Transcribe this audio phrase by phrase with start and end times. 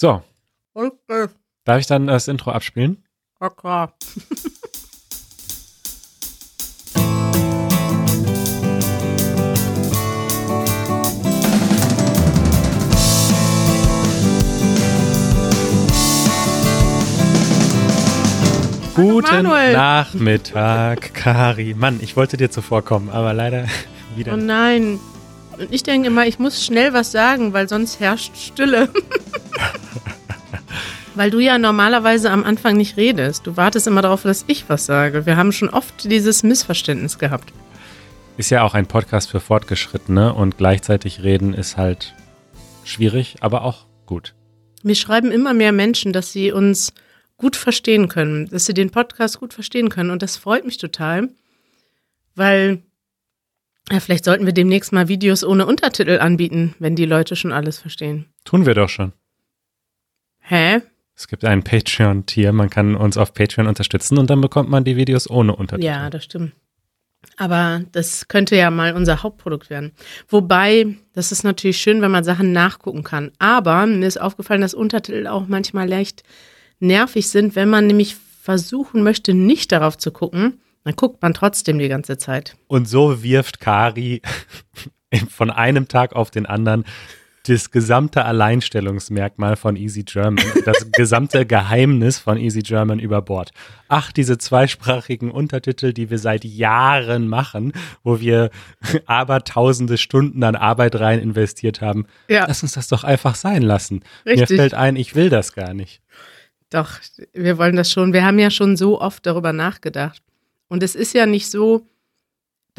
[0.00, 0.22] So,
[0.72, 1.26] Okay.
[1.66, 3.04] darf ich dann das Intro abspielen?
[3.38, 3.88] Okay.
[18.94, 19.74] Guten Manuel.
[19.74, 21.74] Nachmittag, Kari.
[21.74, 23.66] Mann, ich wollte dir zuvorkommen, aber leider
[24.16, 24.32] wieder.
[24.32, 24.98] Oh nein.
[25.58, 28.88] Und ich denke immer, ich muss schnell was sagen, weil sonst herrscht Stille.
[31.20, 33.46] weil du ja normalerweise am Anfang nicht redest.
[33.46, 35.26] Du wartest immer darauf, dass ich was sage.
[35.26, 37.52] Wir haben schon oft dieses Missverständnis gehabt.
[38.38, 42.14] Ist ja auch ein Podcast für Fortgeschrittene und gleichzeitig reden ist halt
[42.84, 44.34] schwierig, aber auch gut.
[44.82, 46.94] Mir schreiben immer mehr Menschen, dass sie uns
[47.36, 50.08] gut verstehen können, dass sie den Podcast gut verstehen können.
[50.08, 51.28] Und das freut mich total,
[52.34, 52.82] weil
[53.92, 57.78] ja, vielleicht sollten wir demnächst mal Videos ohne Untertitel anbieten, wenn die Leute schon alles
[57.78, 58.32] verstehen.
[58.46, 59.12] Tun wir doch schon.
[60.38, 60.80] Hä?
[61.20, 64.96] Es gibt ein Patreon-Tier, man kann uns auf Patreon unterstützen und dann bekommt man die
[64.96, 65.86] Videos ohne Untertitel.
[65.86, 66.52] Ja, das stimmt.
[67.36, 69.92] Aber das könnte ja mal unser Hauptprodukt werden.
[70.30, 73.32] Wobei, das ist natürlich schön, wenn man Sachen nachgucken kann.
[73.38, 76.22] Aber mir ist aufgefallen, dass Untertitel auch manchmal leicht
[76.78, 80.62] nervig sind, wenn man nämlich versuchen möchte, nicht darauf zu gucken.
[80.84, 82.56] Dann guckt man trotzdem die ganze Zeit.
[82.66, 84.22] Und so wirft Kari
[85.28, 86.86] von einem Tag auf den anderen
[87.44, 93.50] das gesamte Alleinstellungsmerkmal von Easy German, das gesamte Geheimnis von Easy German über Bord.
[93.88, 98.50] Ach, diese zweisprachigen Untertitel, die wir seit Jahren machen, wo wir
[99.06, 102.06] aber tausende Stunden an Arbeit rein investiert haben.
[102.28, 102.44] Ja.
[102.46, 104.02] Lass uns das doch einfach sein lassen.
[104.24, 104.56] Mir Richtig.
[104.56, 106.02] fällt ein, ich will das gar nicht.
[106.68, 107.00] Doch,
[107.32, 108.12] wir wollen das schon.
[108.12, 110.22] Wir haben ja schon so oft darüber nachgedacht.
[110.68, 111.84] Und es ist ja nicht so,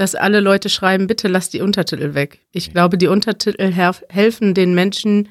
[0.02, 2.40] dass alle Leute schreiben, bitte lass die Untertitel weg.
[2.52, 3.72] Ich glaube, die Untertitel
[4.10, 5.30] helfen den Menschen,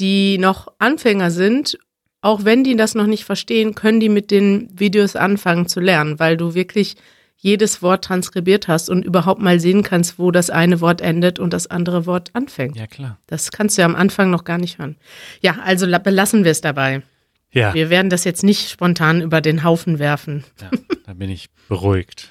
[0.00, 1.78] die noch Anfänger sind.
[2.20, 6.18] Auch wenn die das noch nicht verstehen, können die mit den Videos anfangen zu lernen,
[6.18, 6.94] weil du wirklich
[7.36, 11.52] jedes Wort transkribiert hast und überhaupt mal sehen kannst, wo das eine Wort endet und
[11.52, 12.76] das andere Wort anfängt.
[12.76, 13.18] Ja, klar.
[13.26, 14.94] Das kannst du ja am Anfang noch gar nicht hören.
[15.40, 17.02] Ja, also la- belassen wir es dabei.
[17.50, 20.44] Ja, Wir werden das jetzt nicht spontan über den Haufen werfen.
[20.60, 20.70] ja
[21.04, 22.28] da bin ich beruhigt.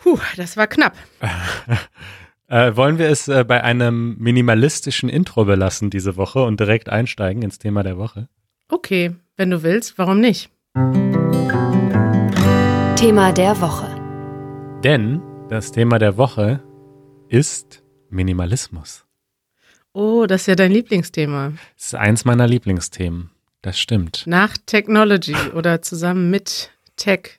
[0.00, 0.96] Puh, das war knapp.
[2.52, 7.42] Äh, wollen wir es äh, bei einem minimalistischen Intro belassen diese Woche und direkt einsteigen
[7.42, 8.28] ins Thema der Woche?
[8.68, 10.50] Okay, wenn du willst, warum nicht?
[12.96, 13.86] Thema der Woche.
[14.82, 16.60] Denn das Thema der Woche
[17.28, 19.04] ist Minimalismus.
[19.92, 21.52] Oh, das ist ja dein Lieblingsthema.
[21.76, 23.30] Das ist eins meiner Lieblingsthemen.
[23.62, 24.24] Das stimmt.
[24.26, 27.38] Nach Technology oder zusammen mit Tech.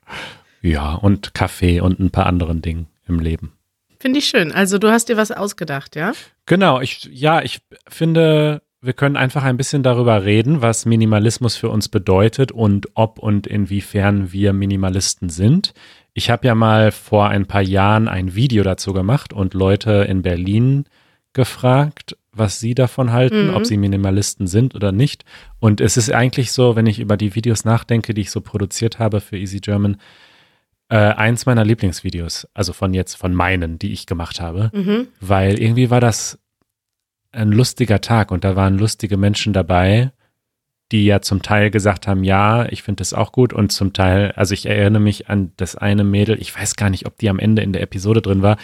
[0.62, 3.54] Ja, und Kaffee und ein paar anderen Dingen im Leben.
[4.00, 4.52] Finde ich schön.
[4.52, 6.14] Also du hast dir was ausgedacht, ja?
[6.46, 11.70] Genau, ich, ja, ich finde, wir können einfach ein bisschen darüber reden, was Minimalismus für
[11.70, 15.74] uns bedeutet und ob und inwiefern wir Minimalisten sind.
[16.14, 20.24] Ich habe ja mal vor ein paar Jahren ein Video dazu gemacht und Leute in
[20.24, 20.86] Berlin
[21.34, 23.54] gefragt, was sie davon halten, Mhm.
[23.56, 25.26] ob sie Minimalisten sind oder nicht.
[25.60, 29.00] Und es ist eigentlich so, wenn ich über die Videos nachdenke, die ich so produziert
[29.00, 29.98] habe für Easy German,
[30.92, 35.08] äh, eins meiner Lieblingsvideos, also von jetzt, von meinen, die ich gemacht habe Mhm.
[35.20, 36.38] weil irgendwie war das
[37.32, 40.12] ein lustiger Tag und da waren lustige Menschen dabei,
[40.92, 44.34] die ja zum Teil gesagt haben, ja, ich finde das auch gut und zum Teil,
[44.34, 47.40] also ich erinnere mich an das eine Mädel, ich weiß gar nicht, ob die am
[47.40, 48.58] Ende in der Episode drin war,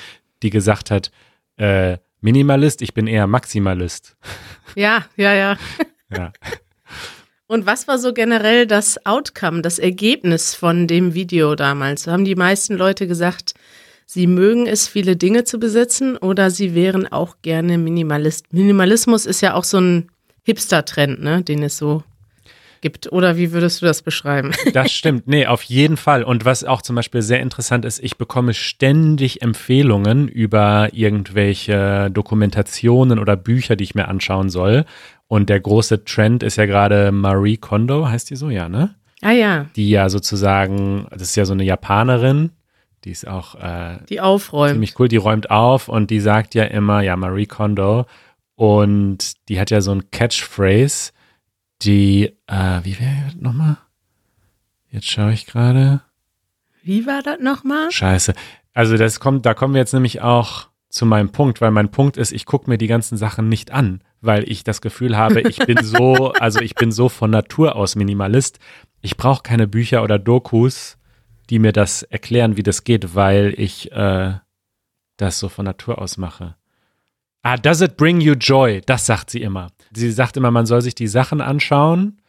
[0.44, 1.12] die gesagt hat,
[1.56, 4.18] äh, Minimalist, ich bin eher Maximalist.
[4.76, 5.58] Ja, ja, ja.
[6.10, 6.32] Ja.
[7.48, 12.06] Und was war so generell das Outcome, das Ergebnis von dem Video damals?
[12.06, 13.54] Haben die meisten Leute gesagt,
[14.06, 18.52] sie mögen es, viele Dinge zu besitzen oder sie wären auch gerne Minimalist?
[18.52, 20.12] Minimalismus ist ja auch so ein
[20.44, 22.04] Hipster-Trend, ne, den es so
[22.82, 23.12] gibt.
[23.12, 24.52] Oder wie würdest du das beschreiben?
[24.74, 25.28] Das stimmt.
[25.28, 26.24] Nee, auf jeden Fall.
[26.24, 33.18] Und was auch zum Beispiel sehr interessant ist, ich bekomme ständig Empfehlungen über irgendwelche Dokumentationen
[33.18, 34.86] oder Bücher, die ich mir anschauen soll.
[35.28, 38.96] Und der große Trend ist ja gerade Marie Kondo, heißt die so, ja, ne?
[39.22, 42.52] ah ja, Die ja sozusagen, das ist ja so eine Japanerin,
[43.04, 44.74] die ist auch äh, die aufräumen.
[44.76, 48.06] ziemlich cool, die räumt auf und die sagt ja immer, ja, Marie Kondo.
[48.56, 51.12] Und die hat ja so ein Catchphrase,
[51.84, 53.78] die, äh, wie wäre das nochmal?
[54.90, 56.02] Jetzt schaue ich gerade.
[56.82, 57.92] Wie war das nochmal?
[57.92, 58.34] Scheiße.
[58.74, 62.18] Also das kommt, da kommen wir jetzt nämlich auch zu meinem Punkt, weil mein Punkt
[62.18, 65.58] ist, ich gucke mir die ganzen Sachen nicht an, weil ich das Gefühl habe, ich
[65.58, 68.60] bin so, also ich bin so von Natur aus Minimalist.
[69.02, 70.98] Ich brauche keine Bücher oder Dokus,
[71.50, 74.34] die mir das erklären, wie das geht, weil ich äh,
[75.18, 76.56] das so von Natur aus mache.
[77.44, 78.82] Ah, does it bring you joy?
[78.86, 79.70] Das sagt sie immer.
[79.94, 82.22] Sie sagt immer, man soll sich die Sachen anschauen,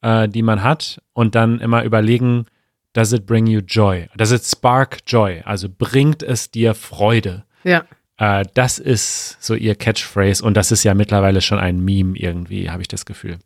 [0.00, 2.46] äh, die man hat, und dann immer überlegen,
[2.92, 4.08] does it bring you joy?
[4.16, 5.42] Does it spark joy?
[5.44, 7.44] Also bringt es dir Freude?
[7.64, 7.84] Ja.
[8.22, 12.70] Äh, das ist so ihr Catchphrase und das ist ja mittlerweile schon ein Meme irgendwie,
[12.70, 13.38] habe ich das Gefühl.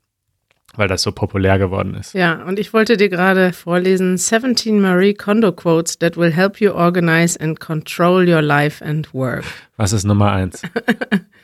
[0.75, 2.12] Weil das so populär geworden ist.
[2.12, 6.73] Ja, und ich wollte dir gerade vorlesen 17 Marie Kondo Quotes that will help you
[6.73, 9.44] organize and control your life and work.
[9.78, 10.61] Was ist Nummer eins?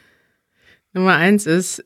[0.93, 1.82] Nummer eins ist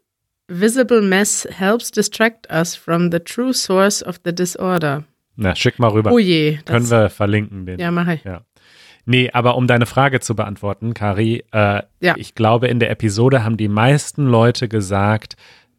[0.49, 5.05] Visible mess helps distract us from the true source of the disorder.
[5.37, 6.11] Na, schick mal rüber.
[6.11, 6.59] Oh je.
[6.65, 7.79] Können wir verlinken den.
[7.79, 8.25] Ja, mache ich.
[8.25, 8.43] Ja.
[9.07, 12.15] Nee, aber um deine Frage zu beantworten, Kari, äh, Ja.
[12.17, 15.37] ich glaube, in der Episode haben die meisten Leute gesagt,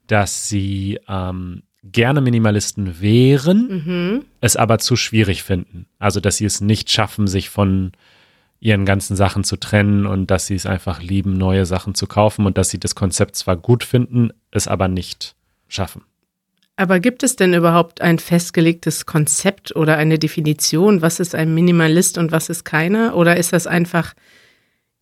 [0.08, 4.26] dass sie ähm, gerne Minimalisten wären, Mhm.
[4.42, 5.86] es aber zu schwierig finden.
[6.00, 7.92] Also, dass sie es nicht schaffen, sich von
[8.60, 12.46] ihren ganzen Sachen zu trennen und dass sie es einfach lieben, neue Sachen zu kaufen
[12.46, 15.36] und dass sie das Konzept zwar gut finden, es aber nicht
[15.68, 16.02] schaffen.
[16.78, 22.20] Aber gibt es denn überhaupt ein festgelegtes Konzept oder eine Definition, was ist ein Minimalist
[22.20, 23.16] und was ist keiner?
[23.16, 24.14] Oder ist das einfach,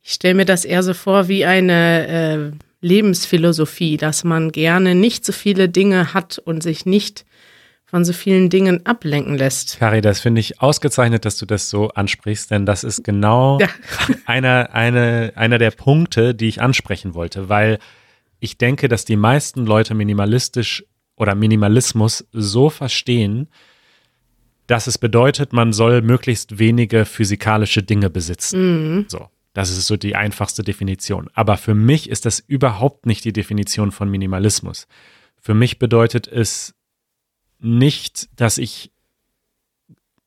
[0.01, 5.25] ich stelle mir das eher so vor wie eine äh, Lebensphilosophie, dass man gerne nicht
[5.25, 7.25] so viele Dinge hat und sich nicht
[7.85, 9.77] von so vielen Dingen ablenken lässt.
[9.79, 13.67] Kari, das finde ich ausgezeichnet, dass du das so ansprichst, denn das ist genau Ja.
[14.25, 17.79] einer, eine, einer der Punkte, die ich ansprechen wollte, weil
[18.39, 20.83] ich denke, dass die meisten Leute minimalistisch
[21.15, 23.47] oder Minimalismus so verstehen,
[24.67, 29.05] dass es bedeutet, man soll möglichst wenige physikalische Dinge besitzen.
[29.07, 31.29] So, das ist so die einfachste Definition.
[31.33, 34.87] Aber für mich ist das überhaupt nicht die Definition von Minimalismus.
[35.39, 36.73] Für mich bedeutet es
[37.59, 38.91] nicht, dass ich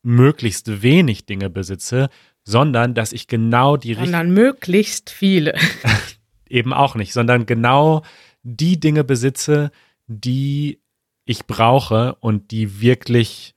[0.01, 2.09] möglichst wenig Dinge besitze,
[2.43, 5.55] sondern dass ich genau die richtigen dann möglichst viele.
[6.49, 8.03] eben auch nicht, sondern genau
[8.43, 9.71] die Dinge besitze,
[10.09, 10.81] die
[11.25, 13.55] ich brauche und die wirklich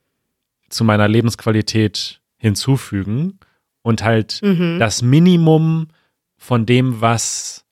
[0.68, 3.38] zu meiner Lebensqualität hinzufügen
[3.82, 4.78] und halt Mhm.
[4.78, 5.88] das Minimum
[6.36, 7.64] von dem, was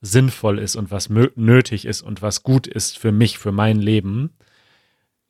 [0.00, 4.30] sinnvoll ist und was nötig ist und was gut ist für mich, für mein Leben.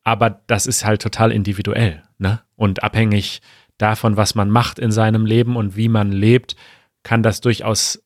[0.04, 2.43] Aber das ist halt total individuell, ne?
[2.54, 3.40] Und abhängig
[3.78, 6.54] davon, was man macht in seinem Leben und wie man lebt,
[7.02, 8.02] kann das durchaus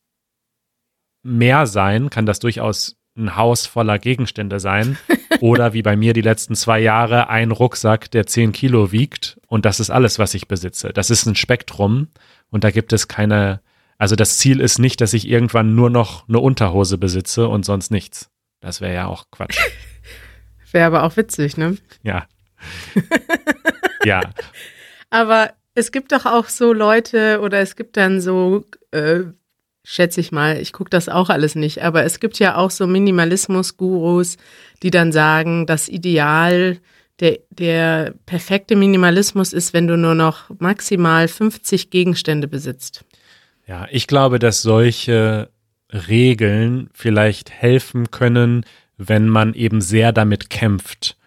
[1.23, 4.97] mehr sein, kann das durchaus ein Haus voller Gegenstände sein.
[5.39, 9.65] Oder wie bei mir die letzten zwei Jahre ein Rucksack, der zehn Kilo wiegt und
[9.65, 10.93] das ist alles, was ich besitze.
[10.93, 12.07] Das ist ein Spektrum
[12.49, 13.61] und da gibt es keine,
[13.97, 17.91] also das Ziel ist nicht, dass ich irgendwann nur noch eine Unterhose besitze und sonst
[17.91, 18.29] nichts.
[18.61, 19.59] Das wäre ja auch Quatsch.
[20.71, 21.77] Wäre aber auch witzig, ne?
[22.01, 22.25] Ja.
[24.05, 24.21] ja,
[25.11, 29.21] Aber es gibt doch auch so Leute oder es gibt dann so, äh,
[29.83, 32.87] schätze ich mal, ich gucke das auch alles nicht, aber es gibt ja auch so
[32.87, 34.37] Minimalismus-Gurus,
[34.81, 36.79] die dann sagen, das Ideal,
[37.19, 43.05] der, der perfekte Minimalismus ist, wenn du nur noch maximal 50 Gegenstände besitzt.
[43.67, 45.49] Ja, ich glaube, dass solche
[45.91, 48.65] Regeln vielleicht helfen können,
[48.97, 51.17] wenn man eben sehr damit kämpft,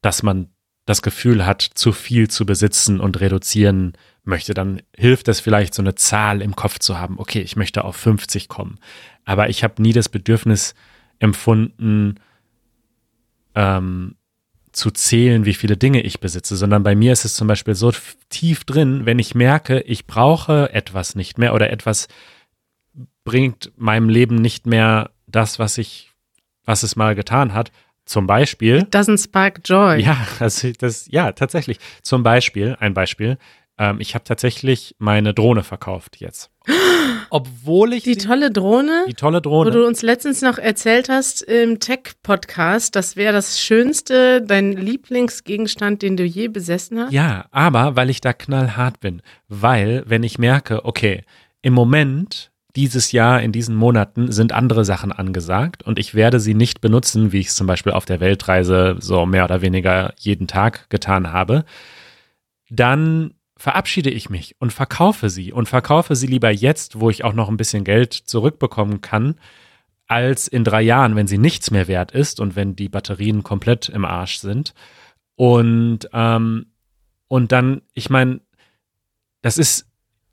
[0.00, 0.48] dass man
[0.84, 3.92] das Gefühl hat, zu viel zu besitzen und reduzieren
[4.26, 4.54] möchte.
[4.54, 7.18] Dann hilft es vielleicht, so eine Zahl im Kopf zu haben.
[7.18, 8.78] Okay, ich möchte auf 50 kommen.
[9.24, 10.74] Aber ich habe nie das Bedürfnis
[11.18, 12.16] empfunden,
[13.54, 14.16] ähm,
[14.72, 17.92] zu zählen, wie viele Dinge ich besitze, sondern bei mir ist es zum Beispiel so
[18.28, 22.08] tief drin, wenn ich merke, ich brauche etwas nicht mehr oder etwas
[23.24, 26.12] bringt meinem Leben nicht mehr das, was ich,
[26.64, 27.72] was es mal getan hat.
[28.04, 30.00] Zum Beispiel, Doesn't spark joy.
[30.00, 31.78] ja, also das, ja, tatsächlich.
[32.02, 33.38] Zum Beispiel, ein Beispiel,
[33.78, 36.50] ähm, ich habe tatsächlich meine Drohne verkauft jetzt.
[37.30, 39.70] Obwohl ich Die sie- tolle Drohne, die tolle wo Drohne.
[39.72, 46.16] du uns letztens noch erzählt hast im Tech-Podcast, das wäre das Schönste, dein Lieblingsgegenstand, den
[46.16, 47.12] du je besessen hast.
[47.12, 49.22] Ja, aber weil ich da knallhart bin.
[49.48, 51.24] Weil, wenn ich merke, okay,
[51.62, 56.54] im Moment, dieses Jahr, in diesen Monaten sind andere Sachen angesagt und ich werde sie
[56.54, 60.46] nicht benutzen, wie ich es zum Beispiel auf der Weltreise so mehr oder weniger jeden
[60.46, 61.64] Tag getan habe,
[62.70, 67.32] dann verabschiede ich mich und verkaufe sie und verkaufe sie lieber jetzt, wo ich auch
[67.32, 69.36] noch ein bisschen Geld zurückbekommen kann,
[70.06, 73.88] als in drei Jahren, wenn sie nichts mehr wert ist und wenn die Batterien komplett
[73.88, 74.74] im Arsch sind.
[75.34, 76.66] Und, ähm,
[77.28, 78.40] und dann, ich meine,
[79.42, 79.86] das ist,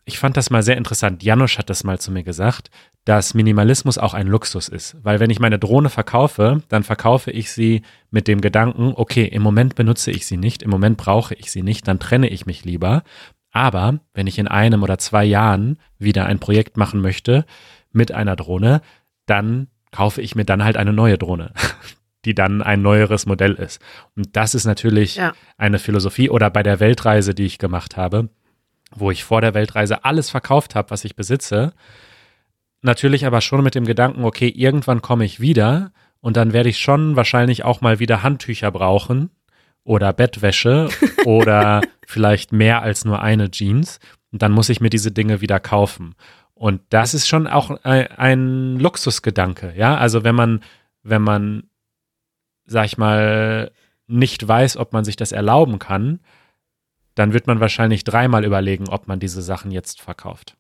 [0.06, 1.24] ich fand das mal sehr interessant.
[1.24, 2.70] Janusz hat das mal zu mir gesagt,
[3.06, 4.98] dass Minimalismus auch ein Luxus ist.
[5.02, 9.42] Weil wenn ich meine Drohne verkaufe, dann verkaufe ich sie mit dem Gedanken, okay, im
[9.42, 12.66] Moment benutze ich sie nicht, im Moment brauche ich sie nicht, dann trenne ich mich
[12.66, 13.04] lieber.
[13.52, 17.46] Aber wenn ich in einem oder zwei Jahren wieder ein Projekt machen möchte
[17.92, 18.82] mit einer Drohne,
[19.26, 21.54] dann kaufe ich mir dann halt eine neue Drohne,
[22.26, 23.82] die dann ein neueres Modell ist.
[24.16, 25.34] Und das ist natürlich Ja.
[25.58, 28.30] eine Philosophie oder bei der Weltreise, die ich gemacht habe,
[28.96, 31.74] wo ich vor der Weltreise alles verkauft habe, was ich besitze.
[32.82, 36.80] Natürlich aber schon mit dem Gedanken, okay, irgendwann komme ich wieder und dann werde ich
[36.80, 39.30] schon wahrscheinlich auch mal wieder Handtücher brauchen
[39.84, 40.90] oder Bettwäsche
[41.26, 44.00] oder vielleicht mehr als nur eine Jeans.
[44.32, 46.16] Und dann muss ich mir diese Dinge wieder kaufen.
[46.56, 49.98] Und das ist schon auch ein, Luxusgedanke, ja.
[49.98, 50.62] Also wenn man,
[51.04, 51.64] wenn man,
[52.66, 53.72] sag ich mal,
[54.08, 56.20] nicht weiß, ob man sich das erlauben kann,
[57.16, 60.58] dann wird man wahrscheinlich dreimal überlegen, ob man diese Sachen jetzt verkauft.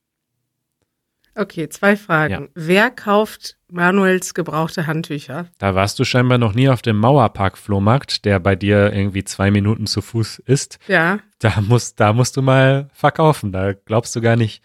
[1.36, 2.33] Okay, zwei Fragen.
[2.43, 2.50] Ja.
[2.53, 5.48] Wer kauft Manuels gebrauchte Handtücher?
[5.57, 9.88] Da warst du scheinbar noch nie auf dem Mauerpark-Flohmarkt, der bei dir irgendwie zwei Minuten
[9.88, 10.77] zu Fuß ist.
[10.88, 13.51] Ja, Da musst, da musst du mal verkaufen.
[13.51, 14.63] Da glaubst du gar nicht.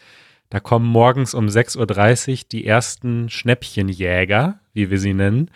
[0.50, 5.50] Da kommen morgens um 6.30 Uhr die ersten Schnäppchenjäger, wie wir sie nennen.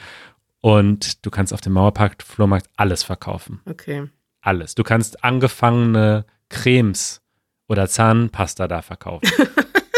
[0.62, 3.60] Und du kannst auf dem Mauerpark-Flohmarkt alles verkaufen.
[3.68, 4.04] okay.
[4.42, 4.74] Alles.
[4.74, 7.22] Du kannst angefangene Cremes
[7.68, 9.28] oder Zahnpasta da verkaufen.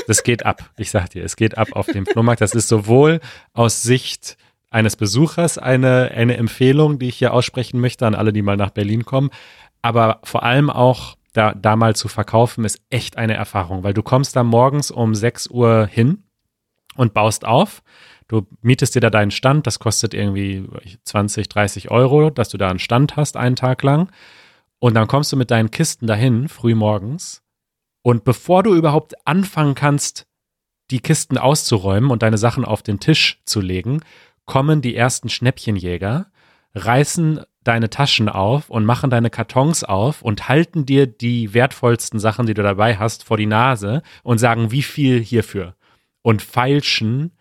[0.06, 0.70] Das geht ab.
[0.76, 2.42] Ich sag dir, es geht ab auf dem Flohmarkt.
[2.42, 3.20] Das ist sowohl
[3.54, 4.36] aus Sicht
[4.70, 8.68] eines Besuchers eine, eine Empfehlung, die ich hier aussprechen möchte an alle, die mal nach
[8.68, 9.30] Berlin kommen.
[9.80, 14.02] Aber vor allem auch da, da mal zu verkaufen, ist echt eine Erfahrung, weil du
[14.02, 16.24] kommst da morgens um 6 Uhr hin
[16.96, 17.82] und baust auf.
[18.28, 20.66] Du mietest dir da deinen Stand, das kostet irgendwie
[21.04, 24.10] 20, 30 Euro, dass du da einen Stand hast, einen Tag lang.
[24.78, 27.42] Und dann kommst du mit deinen Kisten dahin, früh morgens.
[28.02, 30.26] Und bevor du überhaupt anfangen kannst,
[30.90, 34.00] die Kisten auszuräumen und deine Sachen auf den Tisch zu legen,
[34.44, 36.26] kommen die ersten Schnäppchenjäger,
[36.74, 42.46] reißen deine Taschen auf und machen deine Kartons auf und halten dir die wertvollsten Sachen,
[42.46, 45.74] die du dabei hast, vor die Nase und sagen, wie viel hierfür.
[46.20, 47.32] Und feilschen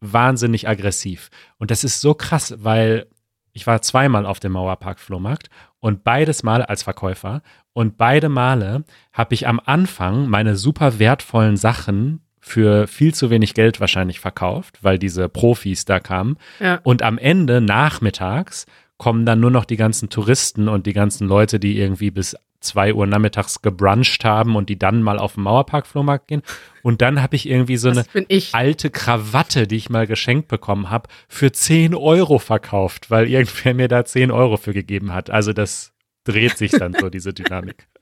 [0.00, 1.30] wahnsinnig aggressiv.
[1.58, 3.06] Und das ist so krass, weil
[3.52, 7.42] ich war zweimal auf dem Mauerpark-Flohmarkt und beides Mal als Verkäufer
[7.72, 13.54] und beide Male habe ich am Anfang meine super wertvollen Sachen für viel zu wenig
[13.54, 16.36] Geld wahrscheinlich verkauft, weil diese Profis da kamen.
[16.58, 16.80] Ja.
[16.82, 18.66] Und am Ende, nachmittags,
[18.96, 22.92] kommen dann nur noch die ganzen Touristen und die ganzen Leute, die irgendwie bis zwei
[22.94, 26.42] Uhr nachmittags gebruncht haben und die dann mal auf den Mauerpark-Flohmarkt gehen.
[26.82, 28.54] Und dann habe ich irgendwie so eine Das ich.
[28.54, 33.88] alte Krawatte, die ich mal geschenkt bekommen habe, für 10 Euro verkauft, weil irgendwer mir
[33.88, 35.30] da 10 Euro für gegeben hat.
[35.30, 35.92] Also das
[36.24, 37.86] dreht sich dann so, diese Dynamik.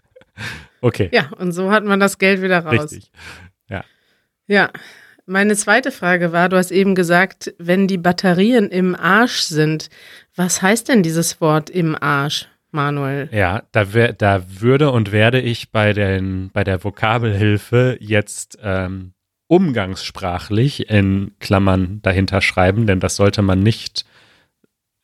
[0.80, 2.92] Okay, Ja, und so hat man das Geld wieder raus.
[2.92, 3.10] richtig.
[4.46, 4.70] Ja.
[5.26, 9.90] Meine zweite Frage war, du hast eben gesagt, wenn die Batterien im Arsch sind,
[10.36, 13.28] was heißt denn dieses Wort im Arsch, Manuel?
[13.32, 19.12] Ja, da, wär, da würde und werde ich bei, den, bei der Vokabelhilfe jetzt ähm,
[19.46, 24.04] umgangssprachlich in Klammern dahinter schreiben, denn das sollte man nicht,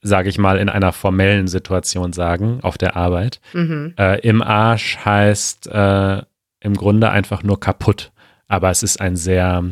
[0.03, 3.41] sage ich mal, in einer formellen Situation sagen auf der Arbeit.
[3.55, 3.95] Mhm.
[3.99, 6.23] Äh, Im Arsch heißt äh,
[6.61, 8.13] im Grunde einfach nur kaputt,
[8.47, 9.65] aber es ist ein sehr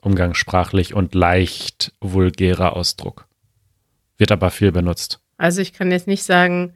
[0.00, 3.26] umgangssprachlich und leicht vulgärer Ausdruck.
[4.16, 5.20] Wird aber viel benutzt.
[5.36, 6.74] Also ich kann jetzt nicht sagen,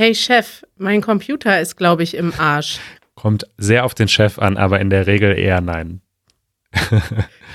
[0.00, 2.78] hey Chef, mein Computer ist, glaube ich, im Arsch.
[3.16, 6.00] Kommt sehr auf den Chef an, aber in der Regel eher nein.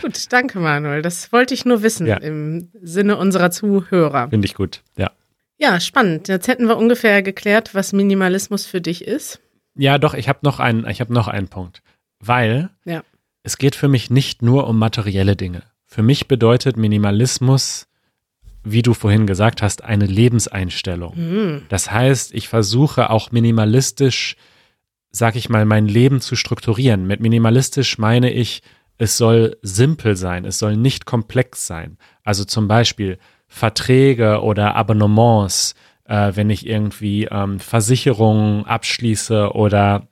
[0.04, 1.02] Gut, danke Manuel.
[1.02, 2.18] Das wollte ich nur wissen Ja.
[2.18, 4.30] im Sinne unserer Zuhörer.
[4.30, 4.84] Finde ich gut.
[4.96, 5.10] Ja.
[5.58, 6.28] Ja, spannend.
[6.28, 9.40] Jetzt hätten wir ungefähr geklärt, was Minimalismus für dich ist.
[9.76, 11.82] Ja, doch, ich habe noch einen, ich habe noch einen Punkt.
[12.20, 13.02] Weil Ja.
[13.42, 15.64] es geht für mich nicht nur um materielle Dinge.
[15.88, 17.88] Für mich bedeutet Minimalismus,
[18.66, 21.16] wie du vorhin gesagt hast, eine Lebenseinstellung.
[21.16, 21.62] Hm.
[21.70, 24.36] Das heißt, ich versuche auch minimalistisch,
[25.12, 27.06] sag ich mal, mein Leben zu strukturieren.
[27.08, 28.64] Mit minimalistisch meine ich,
[28.98, 31.98] es soll simpel sein, es soll nicht komplex sein.
[32.24, 40.08] Also zum Beispiel Verträge oder Abonnements, äh, wenn ich irgendwie ähm, Versicherungen abschließe oder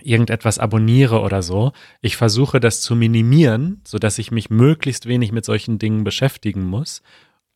[0.00, 1.72] irgendetwas abonniere oder so.
[2.00, 7.02] Ich versuche das zu minimieren, sodass ich mich möglichst wenig mit solchen Dingen beschäftigen muss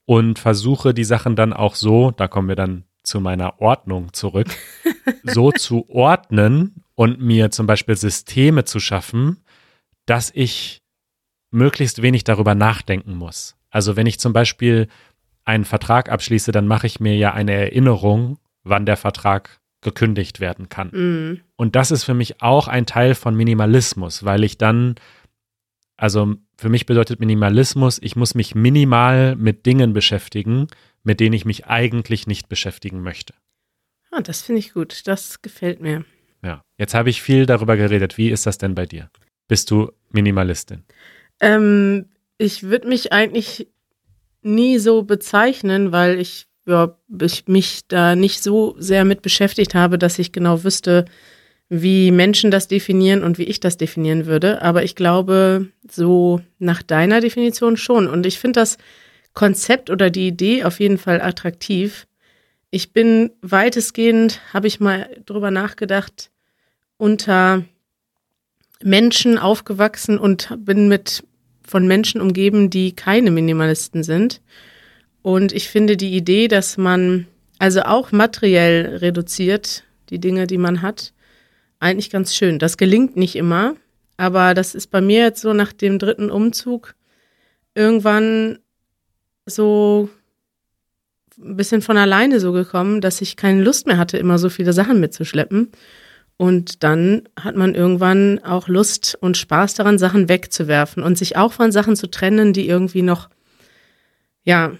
[0.07, 4.49] und versuche die Sachen dann auch so, da kommen wir dann zu meiner Ordnung zurück,
[5.25, 9.45] so zu ordnen und mir zum Beispiel Systeme zu schaffen,
[10.07, 10.83] dass ich
[11.51, 13.57] möglichst wenig darüber nachdenken muss.
[13.71, 14.89] Also wenn ich zum Beispiel
[15.45, 20.69] einen Vertrag abschließe, dann mache ich mir ja eine Erinnerung, wann der Vertrag gekündigt werden
[20.69, 20.91] kann.
[20.93, 21.41] Mhm.
[21.57, 24.97] Und das ist für mich auch ein Teil von Minimalismus, weil ich dann,
[25.97, 30.69] also für mich bedeutet Minimalismus, ich muss mich minimal mit Dingen beschäftigen,
[31.03, 33.35] mit denen ich mich eigentlich nicht beschäftigen möchte.
[34.11, 35.07] Ah, das finde ich gut.
[35.07, 36.05] Das gefällt mir.
[36.43, 36.63] Ja.
[36.79, 38.17] Jetzt habe ich viel darüber geredet.
[38.17, 39.11] Wie ist das denn bei dir?
[39.49, 40.85] Bist du Minimalistin?
[41.41, 42.07] Ähm,
[42.39, 43.69] ich würde mich eigentlich
[44.43, 49.99] nie so bezeichnen, weil ich, ja, ich mich da nicht so sehr mit beschäftigt habe,
[49.99, 51.05] dass ich genau wüsste,
[51.68, 54.62] wie Menschen das definieren und wie ich das definieren würde.
[54.62, 58.08] Aber ich glaube, so nach deiner Definition schon.
[58.08, 58.78] Und ich finde das
[59.35, 62.06] Konzept oder die Idee auf jeden Fall attraktiv.
[62.70, 66.30] Ich bin weitestgehend, habe ich mal drüber nachgedacht,
[66.99, 67.64] unter
[68.82, 71.25] Menschen aufgewachsen und bin mit
[71.66, 74.40] von Menschen umgeben, die keine Minimalisten sind.
[75.23, 77.26] Und ich finde die Idee, dass man
[77.58, 81.12] also auch materiell reduziert, die Dinge, die man hat,
[81.87, 82.59] eigentlich ganz schön.
[82.59, 83.75] Das gelingt nicht immer,
[84.16, 86.95] aber das ist bei mir jetzt so nach dem dritten Umzug
[87.75, 88.59] irgendwann
[89.47, 90.09] so
[91.38, 94.73] ein bisschen von alleine so gekommen, dass ich keine Lust mehr hatte, immer so viele
[94.73, 95.71] Sachen mitzuschleppen.
[96.38, 101.52] Und dann hat man irgendwann auch Lust und Spaß daran, Sachen wegzuwerfen und sich auch
[101.52, 103.31] von Sachen zu trennen, die irgendwie noch,
[104.43, 104.73] ja,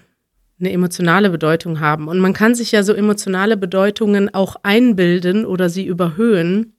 [0.59, 2.07] eine emotionale Bedeutung haben.
[2.07, 6.73] Und man kann sich ja so emotionale Bedeutungen auch einbilden oder sie überhöhen,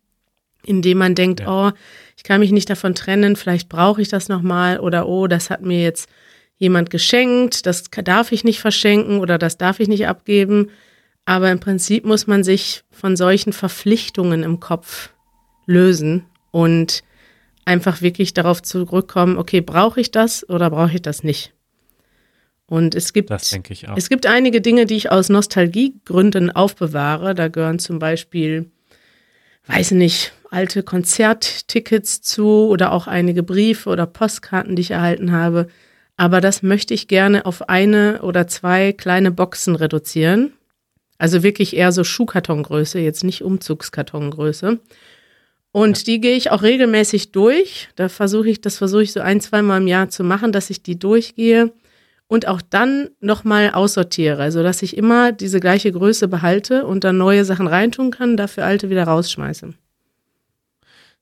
[0.69, 1.69] indem man denkt, ja.
[1.69, 1.73] oh,
[2.17, 5.63] ich kann mich nicht davon trennen, vielleicht brauche ich das nochmal oder oh, das hat
[5.63, 6.09] mir jetzt
[6.57, 10.71] jemand geschenkt, das darf ich nicht verschenken oder das darf ich nicht abgeben.
[11.25, 15.11] Aber im Prinzip muss man sich von solchen Verpflichtungen im Kopf
[15.67, 17.03] lösen und
[17.65, 21.53] einfach wirklich darauf zurückkommen, okay, brauche ich das oder brauche ich das nicht?
[22.67, 27.35] Und es gibt, es gibt einige Dinge, die ich aus Nostalgiegründen aufbewahre.
[27.35, 28.71] Da gehören zum Beispiel,
[29.69, 35.69] weiß nicht, alte Konzerttickets zu oder auch einige Briefe oder Postkarten, die ich erhalten habe.
[36.17, 40.53] Aber das möchte ich gerne auf eine oder zwei kleine Boxen reduzieren.
[41.19, 44.79] Also wirklich eher so Schuhkartongröße, jetzt nicht Umzugskartongröße.
[45.71, 47.89] Und die gehe ich auch regelmäßig durch.
[47.95, 50.71] Da versuche ich, das versuche ich so ein, zwei Mal im Jahr zu machen, dass
[50.71, 51.73] ich die durchgehe
[52.29, 57.17] und auch dann nochmal aussortiere, also dass ich immer diese gleiche Größe behalte und dann
[57.17, 59.75] neue Sachen reintun kann, dafür alte wieder rausschmeiße.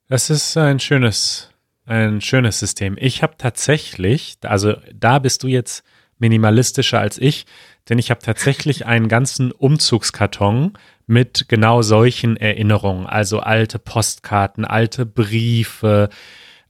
[0.09, 1.51] Das ist ein schönes,
[1.87, 2.97] ein schönes System.
[2.99, 5.85] Ich habe tatsächlich, also da bist du jetzt
[6.19, 7.47] minimalistischer als ich,
[7.89, 10.73] denn ich habe tatsächlich einen ganzen Umzugskarton
[11.07, 16.09] mit genau solchen Erinnerungen, also alte Postkarten, alte Briefe,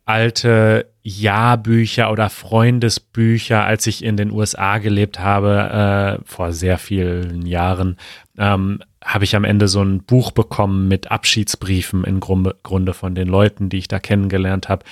[0.04, 7.46] alte Jahrbücher oder Freundesbücher, als ich in den USA gelebt habe, äh, vor sehr vielen
[7.46, 7.96] Jahren,
[8.36, 13.28] ähm, habe ich am Ende so ein Buch bekommen mit Abschiedsbriefen im Grunde von den
[13.28, 14.84] Leuten, die ich da kennengelernt habe.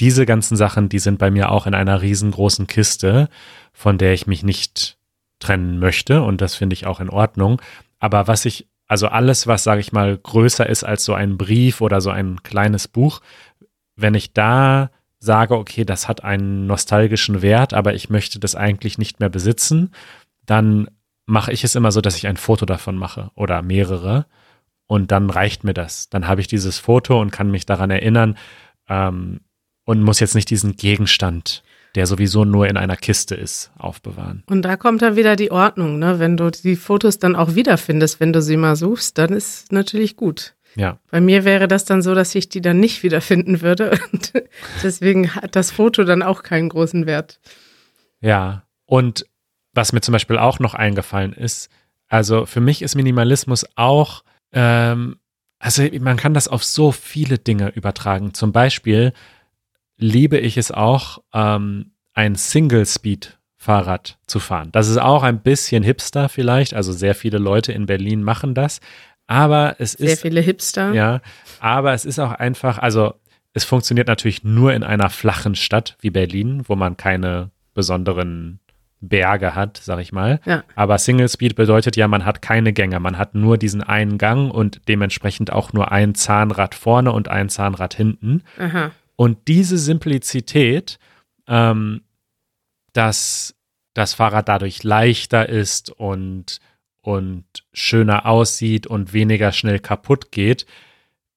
[0.00, 3.28] Diese ganzen Sachen, die sind bei mir auch in einer riesengroßen Kiste,
[3.74, 4.96] von der ich mich nicht
[5.38, 7.60] trennen möchte und das finde ich auch in Ordnung.
[7.98, 11.82] Aber was ich, also alles, was, sage ich mal, größer ist als so ein Brief
[11.82, 13.20] oder so ein kleines Buch,
[13.96, 18.98] wenn ich da sage, okay, das hat einen nostalgischen Wert, aber ich möchte das eigentlich
[18.98, 19.92] nicht mehr besitzen,
[20.46, 20.88] dann
[21.26, 24.26] mache ich es immer so, dass ich ein Foto davon mache oder mehrere
[24.86, 26.08] und dann reicht mir das.
[26.08, 28.38] Dann habe ich dieses Foto und kann mich daran erinnern
[28.88, 29.40] ähm,
[29.84, 31.62] und muss jetzt nicht diesen Gegenstand
[31.94, 34.42] der sowieso nur in einer Kiste ist, aufbewahren.
[34.46, 36.18] Und da kommt dann wieder die Ordnung, ne?
[36.18, 40.16] Wenn du die Fotos dann auch wiederfindest, wenn du sie mal suchst, dann ist natürlich
[40.16, 40.54] gut.
[40.78, 40.98] Ja.
[41.10, 43.98] Bei mir wäre das dann so, dass ich die dann nicht wiederfinden würde.
[44.12, 44.32] Und
[44.82, 47.40] deswegen hat das Foto dann auch keinen großen Wert.
[48.20, 48.62] Ja.
[48.86, 49.26] Und
[49.74, 51.68] was mir zum Beispiel auch noch eingefallen ist,
[52.06, 55.16] also für mich ist Minimalismus auch, ähm,
[55.58, 58.32] also man kann das auf so viele Dinge übertragen.
[58.32, 59.12] Zum Beispiel
[59.96, 64.70] liebe ich es auch, ähm, ein Single-Speed-Fahrrad zu fahren.
[64.72, 68.80] Das ist auch ein bisschen hipster vielleicht, also sehr viele Leute in Berlin machen das,
[69.28, 70.20] aber es sehr ist.
[70.20, 70.92] Sehr viele Hipster.
[70.92, 71.20] Ja,
[71.60, 73.14] aber es ist auch einfach, also
[73.52, 78.58] es funktioniert natürlich nur in einer flachen Stadt wie Berlin, wo man keine besonderen
[79.00, 80.40] Berge hat, sag ich mal.
[80.44, 80.64] Ja.
[80.74, 84.52] Aber Single Speed bedeutet ja, man hat keine Gänge, man hat nur diesen einen Gang
[84.52, 88.42] und dementsprechend auch nur ein Zahnrad vorne und ein Zahnrad hinten.
[88.58, 88.90] Aha.
[89.14, 90.98] Und diese Simplizität,
[91.46, 92.02] ähm,
[92.92, 93.54] dass
[93.94, 96.58] das Fahrrad dadurch leichter ist und,
[97.00, 100.66] und schöner aussieht und weniger schnell kaputt geht,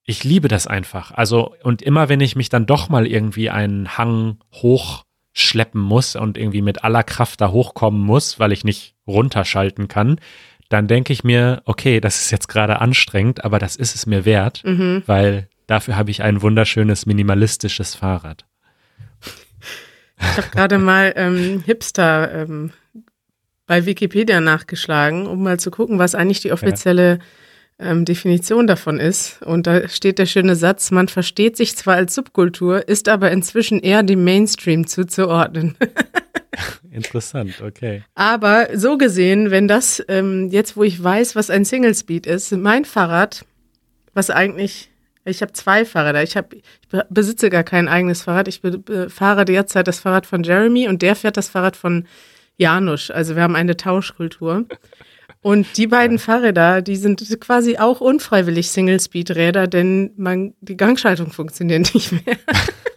[0.03, 1.11] ich liebe das einfach.
[1.11, 6.37] Also, und immer wenn ich mich dann doch mal irgendwie einen Hang hochschleppen muss und
[6.37, 10.19] irgendwie mit aller Kraft da hochkommen muss, weil ich nicht runterschalten kann,
[10.69, 14.25] dann denke ich mir, okay, das ist jetzt gerade anstrengend, aber das ist es mir
[14.25, 15.03] wert, mhm.
[15.05, 18.45] weil Dafür habe ich ein wunderschönes minimalistisches Fahrrad.
[20.19, 22.73] Ich habe gerade mal ähm, Hipster ähm,
[23.67, 27.19] bei Wikipedia nachgeschlagen, um mal zu gucken, was eigentlich die offizielle
[27.81, 29.41] ähm, Definition davon ist.
[29.41, 33.79] Und da steht der schöne Satz, man versteht sich zwar als Subkultur, ist aber inzwischen
[33.79, 35.75] eher dem Mainstream zuzuordnen.
[36.91, 38.03] Interessant, okay.
[38.15, 42.51] Aber so gesehen, wenn das, ähm, jetzt wo ich weiß, was ein Single Speed ist,
[42.51, 43.45] mein Fahrrad,
[44.13, 44.89] was eigentlich,
[45.23, 46.63] ich habe zwei Fahrräder, ich, hab, ich
[47.09, 51.15] besitze gar kein eigenes Fahrrad, ich be, fahre derzeit das Fahrrad von Jeremy und der
[51.15, 52.05] fährt das Fahrrad von
[52.57, 53.09] Janusz.
[53.09, 54.65] Also wir haben eine Tauschkultur.
[55.41, 61.93] Und die beiden Fahrräder, die sind quasi auch unfreiwillig Single-Speed-Räder, denn man, die Gangschaltung funktioniert
[61.93, 62.37] nicht mehr.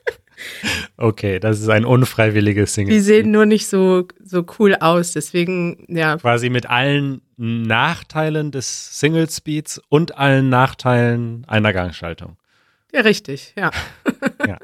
[0.97, 2.95] Okay, das ist ein unfreiwilliges Single.
[2.95, 6.17] Die sehen nur nicht so, so cool aus, deswegen, ja.
[6.17, 12.37] Quasi mit allen Nachteilen des Single Speeds und allen Nachteilen einer Gangschaltung.
[12.93, 13.73] Ja, richtig, ja.
[14.47, 14.59] ja,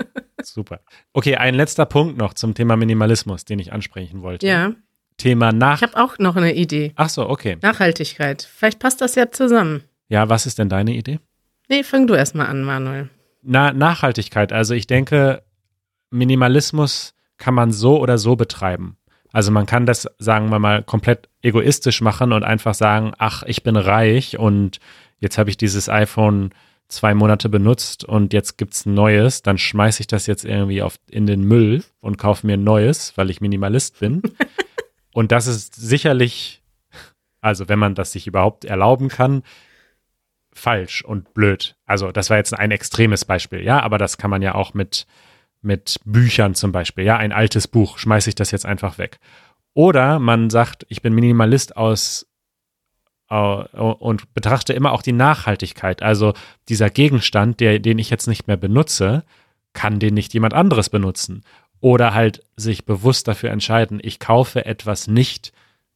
[0.46, 0.81] super.
[1.12, 4.46] Okay, ein letzter Punkt noch zum Thema Minimalismus, den ich ansprechen wollte.
[4.46, 4.72] Ja.
[5.16, 5.83] Thema Nach.
[5.83, 6.92] Ich habe auch noch eine Idee.
[6.96, 7.59] Ach so, okay.
[7.61, 8.42] Nachhaltigkeit.
[8.42, 9.85] Vielleicht passt das ja zusammen.
[10.09, 11.20] Ja, was ist denn deine Idee?
[11.68, 13.11] Nee, fang du erstmal an, Manuel.
[13.42, 14.53] Na, Nachhaltigkeit.
[14.53, 15.42] Also ich denke,
[16.11, 18.96] Minimalismus kann man so oder so betreiben.
[19.33, 23.62] Also man kann das, sagen wir mal, komplett egoistisch machen und einfach sagen, ach, ich
[23.62, 24.79] bin reich und
[25.20, 26.50] jetzt habe ich dieses iPhone
[26.90, 30.83] zwei Monate benutzt und jetzt gibt es ein neues, dann schmeiße ich das jetzt irgendwie
[30.83, 34.22] auf, in den Müll und kaufe mir ein neues, weil ich Minimalist bin.
[35.12, 36.62] und das ist sicherlich,
[37.40, 39.42] also wenn man das sich überhaupt erlauben kann,
[40.53, 41.76] falsch und blöd.
[41.87, 45.07] Also das war jetzt ein extremes Beispiel, ja, aber das kann man ja auch mit
[45.62, 47.05] mit Büchern zum Beispiel.
[47.05, 49.18] Ja, ein altes Buch, schmeiße ich das jetzt einfach weg.
[49.74, 52.26] Oder man sagt, ich bin Minimalist aus
[53.30, 56.02] und betrachte immer auch die Nachhaltigkeit.
[56.02, 56.34] Also
[56.68, 59.24] dieser Gegenstand, der, den ich jetzt nicht mehr benutze,
[59.72, 61.44] kann den nicht jemand anderes benutzen.
[61.78, 65.52] Oder halt sich bewusst dafür entscheiden, ich kaufe etwas nicht,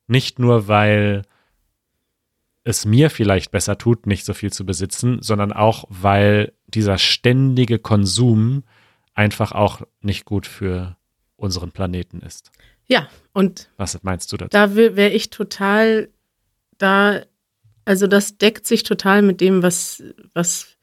[0.06, 1.22] nicht nur weil
[2.62, 7.78] es mir vielleicht besser tut, nicht so viel zu besitzen, sondern auch weil dieser ständige
[7.78, 8.62] Konsum
[9.12, 10.96] einfach auch nicht gut für
[11.36, 12.52] unseren Planeten ist.
[12.86, 14.50] Ja, und was meinst du dazu?
[14.50, 16.08] Da wäre ich total
[16.84, 17.22] da,
[17.86, 20.02] also das deckt sich total mit dem, was,
[20.34, 20.76] was,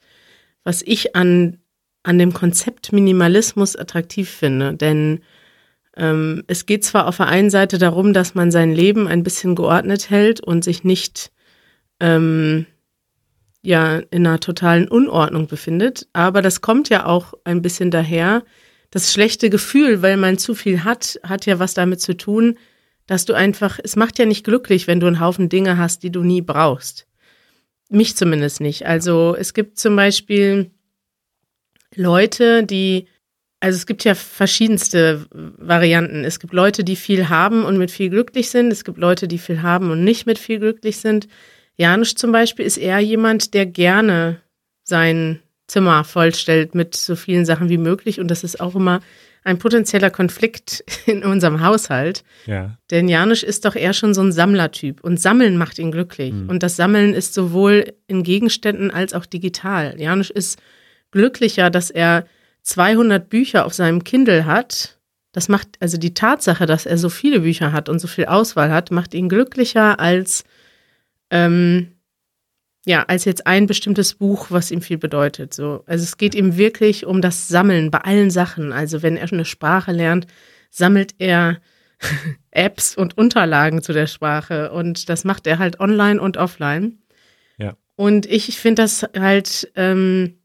[0.64, 1.60] was ich an,
[2.04, 4.74] an dem Konzept Minimalismus attraktiv finde.
[4.74, 5.22] Denn
[5.96, 9.56] ähm, es geht zwar auf der einen Seite darum, dass man sein Leben ein bisschen
[9.56, 11.32] geordnet hält und sich nicht
[12.00, 12.66] ähm,
[13.62, 16.08] ja in einer totalen Unordnung befindet.
[16.14, 18.44] Aber das kommt ja auch ein bisschen daher.
[18.90, 22.58] Das schlechte Gefühl, weil man zu viel hat, hat ja was damit zu tun,
[23.12, 26.14] dass du einfach, es macht ja nicht glücklich, wenn du einen Haufen Dinge hast, die
[26.14, 27.08] du nie brauchst.
[27.90, 28.86] Mich zumindest nicht.
[28.86, 30.72] Also es gibt zum Beispiel
[31.94, 33.10] Leute, die,
[33.60, 36.24] also es gibt ja verschiedenste Varianten.
[36.24, 38.72] Es gibt Leute, die viel haben und mit viel glücklich sind.
[38.72, 41.28] Es gibt Leute, die viel haben und nicht mit viel glücklich sind.
[41.76, 44.40] Janusz zum Beispiel ist eher jemand, der gerne
[44.86, 48.22] sein Zimmer vollstellt mit so vielen Sachen wie möglich.
[48.22, 49.02] Und das ist auch immer
[49.44, 52.24] ein potenzieller Konflikt in unserem Haushalt.
[52.46, 52.78] Ja.
[52.92, 55.04] Denn Janusz ist doch eher schon so ein Sammlertyp.
[55.04, 56.34] Und Sammeln macht ihn glücklich.
[56.34, 56.50] Mhm.
[56.50, 60.00] Und das Sammeln ist sowohl in Gegenständen als auch digital.
[60.00, 60.60] Janusz ist
[61.12, 62.26] glücklicher, dass er
[62.64, 65.00] 200 Bücher auf seinem Kindle hat.
[65.32, 68.72] Das macht, also die Tatsache, dass er so viele Bücher hat und so viel Auswahl
[68.72, 70.44] hat, macht ihn glücklicher als
[71.30, 71.94] ähm,
[72.86, 75.54] ja, als jetzt ein bestimmtes Buch, was ihm viel bedeutet.
[75.54, 75.84] So.
[75.86, 78.74] Also es geht ihm wirklich um das Sammeln bei allen Sachen.
[78.74, 80.26] Also wenn er eine Sprache lernt,
[80.72, 81.62] sammelt er
[82.52, 86.98] Apps und Unterlagen zu der Sprache und das macht er halt online und offline.
[87.58, 87.76] Ja.
[87.96, 90.40] Und ich finde das halt ähm,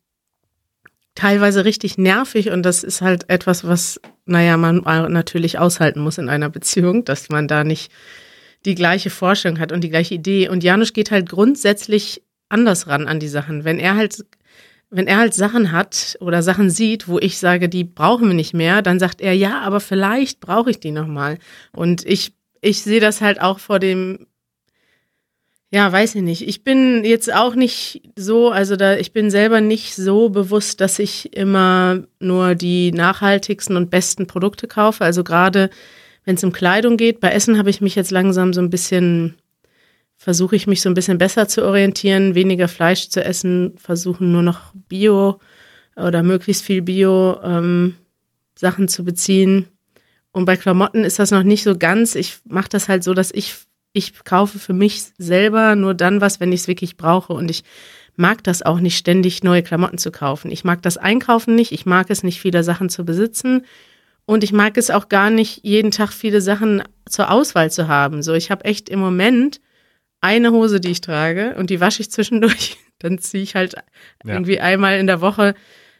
[1.14, 6.28] teilweise richtig nervig und das ist halt etwas, was, naja, man natürlich aushalten muss in
[6.28, 7.90] einer Beziehung, dass man da nicht
[8.66, 10.48] die gleiche Forschung hat und die gleiche Idee.
[10.48, 13.64] Und Janusz geht halt grundsätzlich anders ran an die Sachen.
[13.64, 14.24] Wenn er halt,
[14.90, 18.54] wenn er halt Sachen hat oder Sachen sieht, wo ich sage, die brauchen wir nicht
[18.54, 21.38] mehr, dann sagt er, ja, aber vielleicht brauche ich die nochmal.
[21.72, 24.26] Und ich, ich sehe das halt auch vor dem,
[25.72, 26.46] ja, weiß ich nicht.
[26.46, 30.98] Ich bin jetzt auch nicht so, also da, ich bin selber nicht so bewusst, dass
[30.98, 35.04] ich immer nur die nachhaltigsten und besten Produkte kaufe.
[35.04, 35.70] Also gerade
[36.24, 39.34] wenn es um Kleidung geht, bei Essen habe ich mich jetzt langsam so ein bisschen,
[40.26, 44.42] versuche ich mich so ein bisschen besser zu orientieren, weniger Fleisch zu essen, versuchen nur
[44.42, 45.38] noch Bio
[45.94, 47.94] oder möglichst viel Bio ähm,
[48.58, 49.66] Sachen zu beziehen.
[50.32, 52.16] Und bei Klamotten ist das noch nicht so ganz.
[52.16, 53.54] Ich mache das halt so, dass ich,
[53.92, 57.32] ich kaufe für mich selber nur dann was, wenn ich es wirklich brauche.
[57.32, 57.62] Und ich
[58.16, 60.50] mag das auch nicht ständig neue Klamotten zu kaufen.
[60.50, 61.70] Ich mag das Einkaufen nicht.
[61.70, 63.64] Ich mag es nicht, viele Sachen zu besitzen.
[64.24, 68.24] Und ich mag es auch gar nicht, jeden Tag viele Sachen zur Auswahl zu haben.
[68.24, 69.60] So, ich habe echt im Moment
[70.26, 72.76] eine Hose, die ich trage und die wasche ich zwischendurch.
[72.98, 73.74] Dann ziehe ich halt
[74.24, 74.32] ja.
[74.32, 75.54] irgendwie einmal in der Woche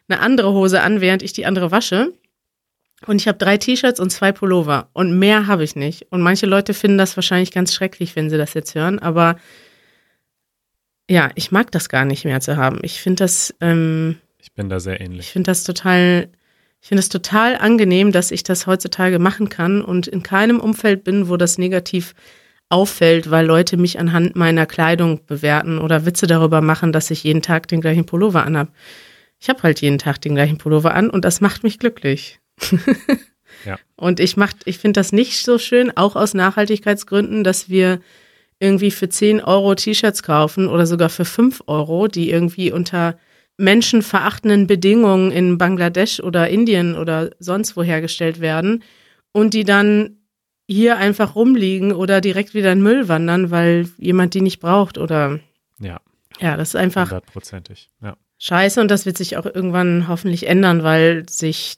[0.09, 2.13] eine andere Hose an, während ich die andere wasche.
[3.05, 4.89] Und ich habe drei T-Shirts und zwei Pullover.
[4.93, 6.07] Und mehr habe ich nicht.
[6.11, 8.99] Und manche Leute finden das wahrscheinlich ganz schrecklich, wenn sie das jetzt hören.
[8.99, 9.37] Aber
[11.09, 12.79] ja, ich mag das gar nicht mehr zu haben.
[12.81, 13.55] Ich finde das.
[13.61, 15.27] Ähm, ich bin da sehr ähnlich.
[15.27, 16.29] Ich finde das total.
[16.81, 21.03] Ich finde es total angenehm, dass ich das heutzutage machen kann und in keinem Umfeld
[21.03, 22.13] bin, wo das negativ
[22.69, 27.41] auffällt, weil Leute mich anhand meiner Kleidung bewerten oder Witze darüber machen, dass ich jeden
[27.41, 28.69] Tag den gleichen Pullover anhab.
[29.39, 32.39] Ich habe halt jeden Tag den gleichen Pullover an und das macht mich glücklich.
[33.65, 33.77] ja.
[33.95, 37.99] Und ich mach, ich finde das nicht so schön, auch aus Nachhaltigkeitsgründen, dass wir
[38.59, 43.17] irgendwie für 10 Euro T-Shirts kaufen oder sogar für 5 Euro, die irgendwie unter
[43.57, 48.83] menschenverachtenden Bedingungen in Bangladesch oder Indien oder sonst wo hergestellt werden
[49.31, 50.17] und die dann
[50.67, 55.39] hier einfach rumliegen oder direkt wieder in Müll wandern, weil jemand die nicht braucht oder
[55.79, 55.99] ja.
[56.39, 57.89] Ja, das ist einfach hundertprozentig.
[58.01, 58.15] Ja.
[58.37, 61.77] Scheiße und das wird sich auch irgendwann hoffentlich ändern, weil sich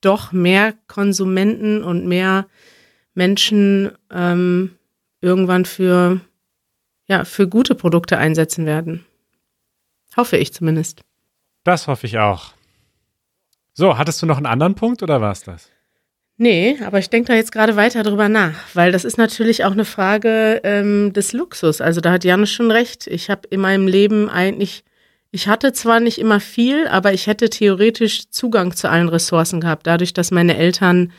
[0.00, 2.46] doch mehr Konsumenten und mehr
[3.14, 4.76] Menschen ähm,
[5.20, 6.20] irgendwann für
[7.06, 9.04] ja für gute Produkte einsetzen werden.
[10.16, 11.02] Hoffe ich zumindest.
[11.64, 12.52] Das hoffe ich auch.
[13.74, 15.70] So, hattest du noch einen anderen Punkt oder war es das?
[16.40, 19.72] Nee, aber ich denke da jetzt gerade weiter drüber nach, weil das ist natürlich auch
[19.72, 21.80] eine Frage ähm, des Luxus.
[21.80, 23.08] Also da hat Janus schon recht.
[23.08, 24.84] Ich habe in meinem Leben eigentlich,
[25.32, 29.88] ich hatte zwar nicht immer viel, aber ich hätte theoretisch Zugang zu allen Ressourcen gehabt,
[29.88, 31.10] dadurch, dass meine Eltern,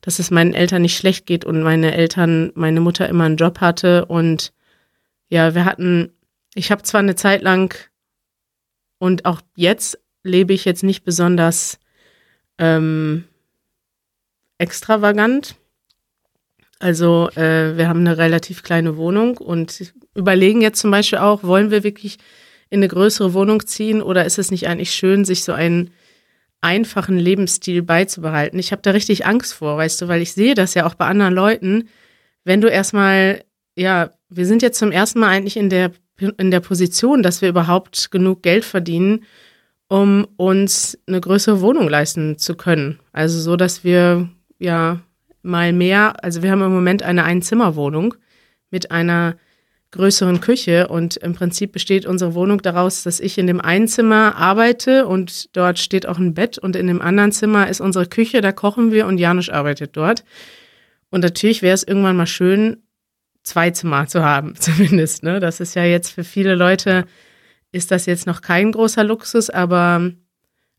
[0.00, 3.60] dass es meinen Eltern nicht schlecht geht und meine Eltern, meine Mutter immer einen Job
[3.60, 4.52] hatte und
[5.28, 6.12] ja, wir hatten,
[6.56, 7.76] ich habe zwar eine Zeit lang
[8.98, 11.78] und auch jetzt lebe ich jetzt nicht besonders
[12.58, 13.24] ähm,
[14.58, 15.56] extravagant.
[16.78, 21.70] Also äh, wir haben eine relativ kleine Wohnung und überlegen jetzt zum Beispiel auch, wollen
[21.70, 22.18] wir wirklich
[22.70, 25.90] in eine größere Wohnung ziehen oder ist es nicht eigentlich schön, sich so einen
[26.60, 28.58] einfachen Lebensstil beizubehalten?
[28.58, 31.06] Ich habe da richtig Angst vor, weißt du, weil ich sehe das ja auch bei
[31.06, 31.88] anderen Leuten.
[32.42, 33.44] Wenn du erstmal,
[33.76, 37.48] ja, wir sind jetzt zum ersten Mal eigentlich in der, in der Position, dass wir
[37.48, 39.24] überhaupt genug Geld verdienen,
[39.88, 42.98] um uns eine größere Wohnung leisten zu können.
[43.12, 45.00] Also so, dass wir ja
[45.42, 48.14] mal mehr, also wir haben im Moment eine Einzimmerwohnung
[48.70, 49.36] mit einer
[49.94, 54.34] größeren Küche und im Prinzip besteht unsere Wohnung daraus, dass ich in dem einen Zimmer
[54.36, 58.40] arbeite und dort steht auch ein Bett und in dem anderen Zimmer ist unsere Küche,
[58.40, 60.24] da kochen wir und Janusz arbeitet dort.
[61.10, 62.82] Und natürlich wäre es irgendwann mal schön,
[63.44, 65.22] zwei Zimmer zu haben, zumindest.
[65.22, 65.38] Ne?
[65.38, 67.04] Das ist ja jetzt für viele Leute,
[67.70, 70.10] ist das jetzt noch kein großer Luxus, aber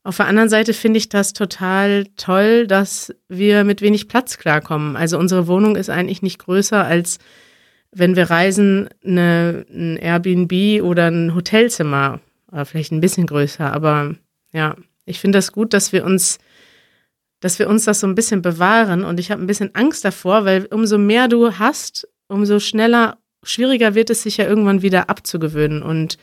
[0.05, 4.95] auf der anderen Seite finde ich das total toll, dass wir mit wenig Platz klarkommen.
[4.95, 7.17] Also unsere Wohnung ist eigentlich nicht größer als
[7.95, 12.19] wenn wir reisen, eine, ein Airbnb oder ein Hotelzimmer.
[12.51, 13.71] Oder vielleicht ein bisschen größer.
[13.71, 14.15] Aber
[14.51, 16.37] ja, ich finde das gut, dass wir uns,
[17.39, 19.05] dass wir uns das so ein bisschen bewahren.
[19.05, 23.95] Und ich habe ein bisschen Angst davor, weil umso mehr du hast, umso schneller, schwieriger
[23.95, 25.81] wird es sich ja irgendwann wieder abzugewöhnen.
[25.81, 26.17] Und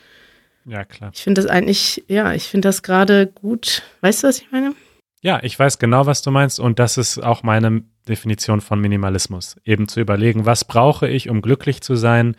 [0.65, 1.11] ja, klar.
[1.13, 3.83] Ich finde das eigentlich, ja, ich finde das gerade gut.
[4.01, 4.73] Weißt du, was ich meine?
[5.21, 6.59] Ja, ich weiß genau, was du meinst.
[6.59, 9.55] Und das ist auch meine Definition von Minimalismus.
[9.63, 12.35] Eben zu überlegen, was brauche ich, um glücklich zu sein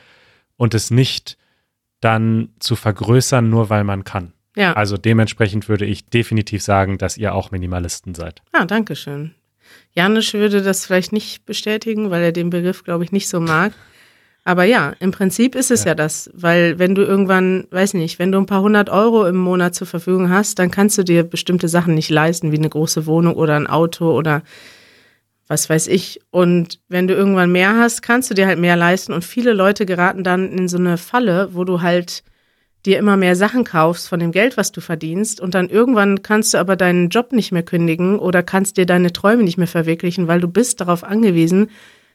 [0.56, 1.38] und es nicht
[2.00, 4.32] dann zu vergrößern, nur weil man kann.
[4.56, 4.74] Ja.
[4.74, 8.42] Also dementsprechend würde ich definitiv sagen, dass ihr auch Minimalisten seid.
[8.52, 9.34] Ah, danke schön.
[9.92, 13.72] Janisch würde das vielleicht nicht bestätigen, weil er den Begriff, glaube ich, nicht so mag.
[14.44, 15.90] Aber ja, im Prinzip ist es ja.
[15.90, 15.94] ja.
[15.94, 19.74] das, weil wenn du irgendwann, weiß nicht, wenn du ein paar hundert Euro im Monat
[19.74, 23.34] zur Verfügung hast, dann kannst du dir bestimmte Sachen nicht leisten, wie eine große Wohnung
[23.34, 24.42] oder ein Auto oder
[25.46, 26.20] was weiß ich.
[26.30, 29.12] Und wenn du irgendwann mehr hast, kannst du dir halt mehr leisten.
[29.12, 32.22] Und viele Leute geraten dann in so eine Falle, wo du halt
[32.84, 35.40] dir immer mehr Sachen kaufst von dem Geld, was du verdienst.
[35.40, 39.12] Und dann irgendwann kannst du aber deinen Job nicht mehr kündigen oder kannst dir deine
[39.12, 41.70] Träume nicht mehr verwirklichen, weil du bist darauf angewiesen,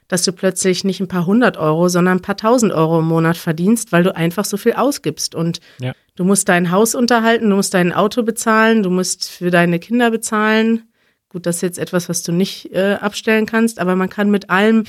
[0.09, 3.37] dass du plötzlich nicht ein paar hundert Euro, sondern ein paar tausend Euro im Monat
[3.37, 5.35] verdienst, weil du einfach so viel ausgibst.
[5.35, 5.93] Und ja.
[6.15, 10.11] du musst dein Haus unterhalten, du musst dein Auto bezahlen, du musst für deine Kinder
[10.11, 10.89] bezahlen.
[11.29, 14.49] Gut, das ist jetzt etwas, was du nicht äh, abstellen kannst, aber man kann mit
[14.49, 14.83] allem,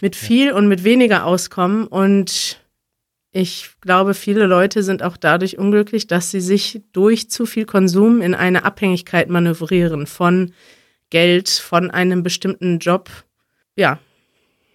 [0.00, 1.86] mit viel und mit weniger auskommen.
[1.86, 2.60] Und
[3.30, 8.20] ich glaube, viele Leute sind auch dadurch unglücklich, dass sie sich durch zu viel Konsum
[8.20, 10.52] in eine Abhängigkeit manövrieren von
[11.10, 13.08] Geld, von einem bestimmten Job.
[13.76, 14.00] Ja,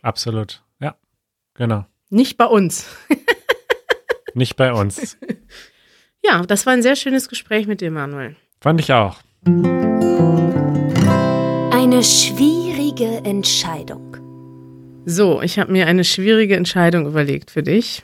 [0.01, 0.95] Absolut, ja,
[1.53, 1.85] genau.
[2.09, 2.85] Nicht bei uns.
[4.33, 5.17] Nicht bei uns.
[6.23, 8.35] Ja, das war ein sehr schönes Gespräch mit dir, Manuel.
[8.61, 9.17] Fand ich auch.
[11.73, 14.17] Eine schwierige Entscheidung.
[15.05, 18.03] So, ich habe mir eine schwierige Entscheidung überlegt für dich.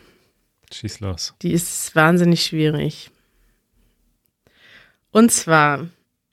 [0.74, 1.36] Schieß los.
[1.44, 3.12] Die ist wahnsinnig schwierig.
[5.12, 5.88] Und zwar,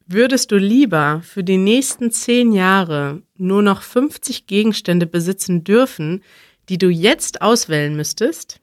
[0.07, 6.23] Würdest du lieber für die nächsten zehn Jahre nur noch 50 Gegenstände besitzen dürfen,
[6.69, 8.61] die du jetzt auswählen müsstest?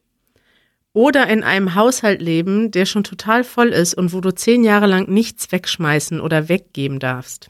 [0.93, 4.87] Oder in einem Haushalt leben, der schon total voll ist und wo du zehn Jahre
[4.87, 7.49] lang nichts wegschmeißen oder weggeben darfst?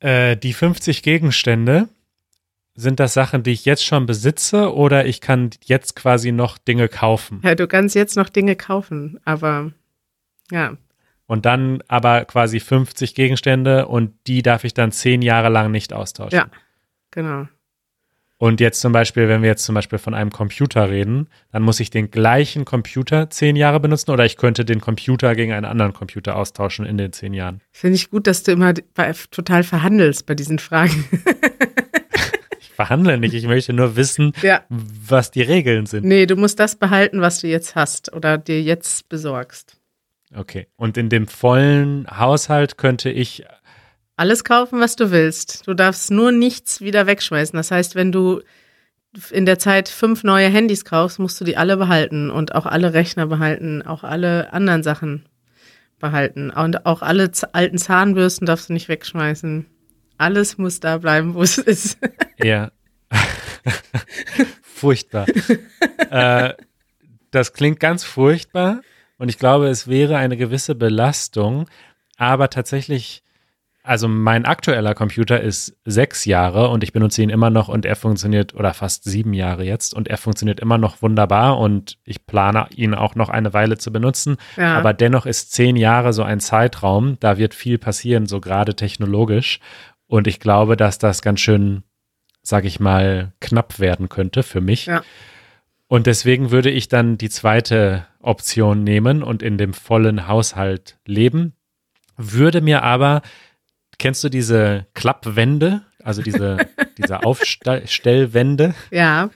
[0.00, 1.88] Äh, die 50 Gegenstände,
[2.74, 6.88] sind das Sachen, die ich jetzt schon besitze oder ich kann jetzt quasi noch Dinge
[6.88, 7.40] kaufen?
[7.42, 9.72] Ja, du kannst jetzt noch Dinge kaufen, aber
[10.50, 10.76] ja.
[11.26, 15.92] Und dann aber quasi 50 Gegenstände und die darf ich dann zehn Jahre lang nicht
[15.92, 16.38] austauschen.
[16.38, 16.46] Ja,
[17.10, 17.46] genau.
[18.38, 21.80] Und jetzt zum Beispiel, wenn wir jetzt zum Beispiel von einem Computer reden, dann muss
[21.80, 25.94] ich den gleichen Computer zehn Jahre benutzen oder ich könnte den Computer gegen einen anderen
[25.94, 27.62] Computer austauschen in den zehn Jahren.
[27.72, 28.74] Finde ich gut, dass du immer
[29.30, 31.06] total verhandelst bei diesen Fragen.
[32.60, 34.64] ich verhandle nicht, ich möchte nur wissen, ja.
[34.68, 36.04] was die Regeln sind.
[36.04, 39.75] Nee, du musst das behalten, was du jetzt hast oder dir jetzt besorgst.
[40.36, 40.66] Okay.
[40.76, 43.44] Und in dem vollen Haushalt könnte ich
[44.16, 45.66] alles kaufen, was du willst.
[45.66, 47.56] Du darfst nur nichts wieder wegschmeißen.
[47.56, 48.42] Das heißt, wenn du
[49.30, 52.92] in der Zeit fünf neue Handys kaufst, musst du die alle behalten und auch alle
[52.92, 55.26] Rechner behalten, auch alle anderen Sachen
[55.98, 56.50] behalten.
[56.50, 59.66] Und auch alle alten Zahnbürsten darfst du nicht wegschmeißen.
[60.18, 61.98] Alles muss da bleiben, wo es ist.
[62.38, 62.70] Ja.
[64.62, 65.26] furchtbar.
[66.10, 66.52] äh,
[67.30, 68.82] das klingt ganz furchtbar
[69.18, 71.66] und ich glaube, es wäre eine gewisse Belastung,
[72.16, 73.22] aber tatsächlich
[73.86, 77.94] also mein aktueller Computer ist sechs Jahre und ich benutze ihn immer noch und er
[77.94, 82.66] funktioniert, oder fast sieben Jahre jetzt, und er funktioniert immer noch wunderbar und ich plane
[82.74, 84.38] ihn auch noch eine Weile zu benutzen.
[84.56, 84.76] Ja.
[84.76, 89.60] Aber dennoch ist zehn Jahre so ein Zeitraum, da wird viel passieren, so gerade technologisch.
[90.08, 91.84] Und ich glaube, dass das ganz schön,
[92.42, 94.86] sag ich mal, knapp werden könnte für mich.
[94.86, 95.02] Ja.
[95.86, 101.54] Und deswegen würde ich dann die zweite Option nehmen und in dem vollen Haushalt leben,
[102.16, 103.22] würde mir aber
[103.98, 105.82] Kennst du diese Klappwände?
[106.02, 106.58] Also diese,
[106.98, 108.74] diese Aufstellwände?
[108.90, 109.30] Ja.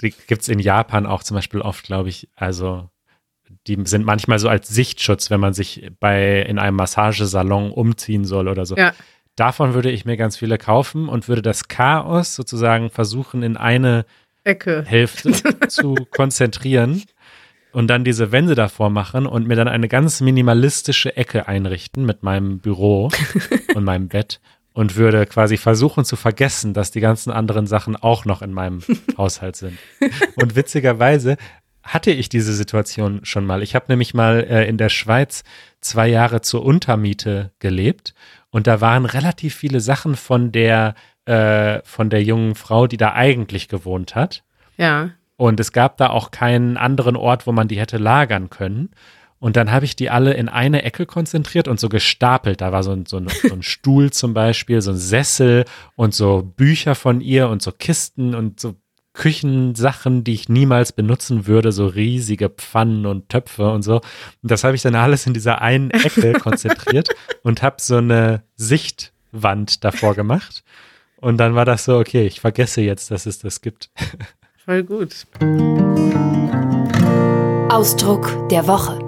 [0.00, 2.28] Die gibt es in Japan auch zum Beispiel oft, glaube ich.
[2.34, 2.90] Also
[3.66, 8.48] die sind manchmal so als Sichtschutz, wenn man sich bei in einem Massagesalon umziehen soll
[8.48, 8.76] oder so.
[8.76, 8.92] Ja.
[9.36, 14.04] Davon würde ich mir ganz viele kaufen und würde das Chaos sozusagen versuchen, in eine
[14.44, 14.84] Ecke.
[14.86, 15.32] Hälfte
[15.68, 17.04] zu konzentrieren
[17.76, 22.22] und dann diese Wände davor machen und mir dann eine ganz minimalistische Ecke einrichten mit
[22.22, 23.10] meinem Büro
[23.74, 24.40] und meinem Bett
[24.72, 28.80] und würde quasi versuchen zu vergessen, dass die ganzen anderen Sachen auch noch in meinem
[29.18, 29.76] Haushalt sind.
[30.36, 31.36] Und witzigerweise
[31.82, 33.62] hatte ich diese Situation schon mal.
[33.62, 35.44] Ich habe nämlich mal äh, in der Schweiz
[35.82, 38.14] zwei Jahre zur Untermiete gelebt
[38.48, 40.94] und da waren relativ viele Sachen von der
[41.26, 44.44] äh, von der jungen Frau, die da eigentlich gewohnt hat.
[44.78, 45.10] Ja.
[45.36, 48.90] Und es gab da auch keinen anderen Ort, wo man die hätte lagern können.
[49.38, 52.62] Und dann habe ich die alle in eine Ecke konzentriert und so gestapelt.
[52.62, 56.14] Da war so ein, so, ein, so ein, Stuhl zum Beispiel, so ein Sessel und
[56.14, 58.76] so Bücher von ihr und so Kisten und so
[59.12, 63.96] Küchensachen, die ich niemals benutzen würde, so riesige Pfannen und Töpfe und so.
[64.42, 67.08] Und das habe ich dann alles in dieser einen Ecke konzentriert
[67.42, 70.64] und habe so eine Sichtwand davor gemacht.
[71.16, 73.90] Und dann war das so, okay, ich vergesse jetzt, dass es das gibt.
[74.66, 75.28] Voll gut.
[77.70, 78.98] Ausdruck der Woche.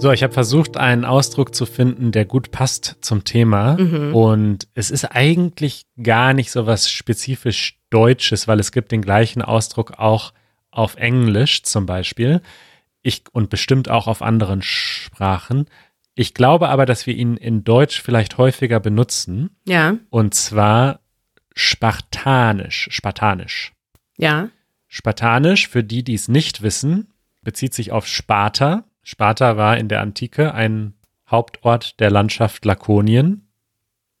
[0.00, 3.76] So, ich habe versucht, einen Ausdruck zu finden, der gut passt zum Thema.
[3.76, 4.14] Mhm.
[4.14, 9.42] Und es ist eigentlich gar nicht so was spezifisch Deutsches, weil es gibt den gleichen
[9.42, 10.32] Ausdruck auch
[10.70, 12.40] auf Englisch zum Beispiel.
[13.02, 15.66] Ich, und bestimmt auch auf anderen Sprachen.
[16.14, 19.50] Ich glaube aber, dass wir ihn in Deutsch vielleicht häufiger benutzen.
[19.66, 19.98] Ja.
[20.08, 21.00] Und zwar
[21.54, 22.88] spartanisch.
[22.90, 23.74] Spartanisch.
[24.16, 24.48] Ja.
[24.92, 28.84] Spartanisch, für die, die es nicht wissen, bezieht sich auf Sparta.
[29.04, 30.94] Sparta war in der Antike ein
[31.30, 33.46] Hauptort der Landschaft Lakonien.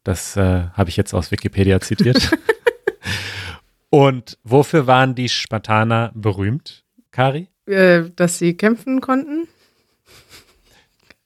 [0.04, 2.30] Das äh, habe ich jetzt aus Wikipedia zitiert.
[3.90, 7.48] Und wofür waren die Spartaner berühmt, Kari?
[7.66, 9.48] Äh, dass sie kämpfen konnten.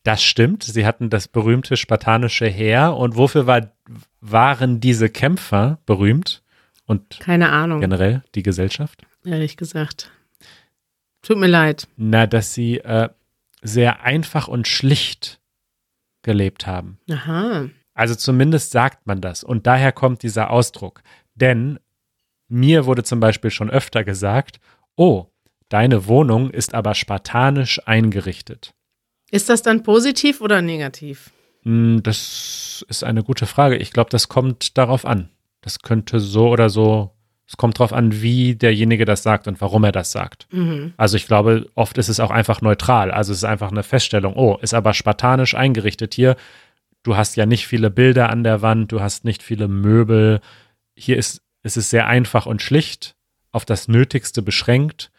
[0.05, 0.63] Das stimmt.
[0.63, 2.97] Sie hatten das berühmte spartanische Heer.
[2.97, 3.71] Und wofür war,
[4.23, 6.43] waren diese Kämpfer berühmt?
[6.87, 7.83] Und keine Ahnung.
[7.83, 9.03] Generell die Gesellschaft?
[9.25, 10.11] Ehrlich gesagt.
[11.23, 11.89] Tut mir leid.
[11.97, 13.09] Na, dass sie äh,
[13.63, 15.41] sehr einfach und schlicht
[16.23, 16.99] gelebt haben.
[17.11, 17.69] Aha.
[17.95, 19.45] Also zumindest sagt man das.
[19.45, 21.03] Und daher kommt dieser Ausdruck.
[21.35, 21.79] Denn
[22.49, 24.61] mir wurde zum Beispiel schon öfter gesagt,
[24.97, 25.27] oh,
[25.69, 28.75] deine Wohnung ist aber spartanisch eingerichtet.
[29.31, 31.31] Ist das dann positiv oder negativ?
[31.63, 33.77] Hm, das ist eine gute Frage.
[33.77, 35.31] Ich glaube, das kommt darauf an.
[35.63, 37.14] Das könnte so oder so
[37.47, 40.47] Es kommt drauf an, wie derjenige das sagt und warum er das sagt.
[40.51, 40.95] Mhm.
[40.97, 43.11] Also ich glaube, oft ist es auch einfach neutral.
[43.11, 44.35] Also es ist einfach eine Feststellung.
[44.35, 46.37] Oh, ist aber spartanisch eingerichtet hier.
[47.03, 50.41] Du hast ja nicht viele Bilder an der Wand, du hast nicht viele Möbel.
[50.97, 53.15] Hier ist, ist es sehr einfach und schlicht,
[53.53, 55.11] auf das Nötigste beschränkt.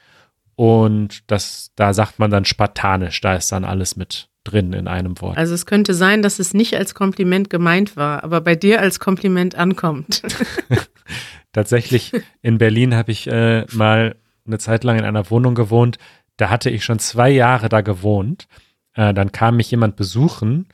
[0.56, 5.20] Und das, da sagt man dann spartanisch, da ist dann alles mit drin in einem
[5.22, 5.38] Wort.
[5.38, 9.00] Also es könnte sein, dass es nicht als Kompliment gemeint war, aber bei dir als
[9.00, 10.24] Kompliment ankommt.
[11.56, 16.00] Tatsächlich in Berlin habe ich äh, mal eine Zeit lang in einer Wohnung gewohnt.
[16.36, 18.50] Da hatte ich schon zwei Jahre da gewohnt.
[18.94, 20.68] Äh, dann kam mich jemand besuchen,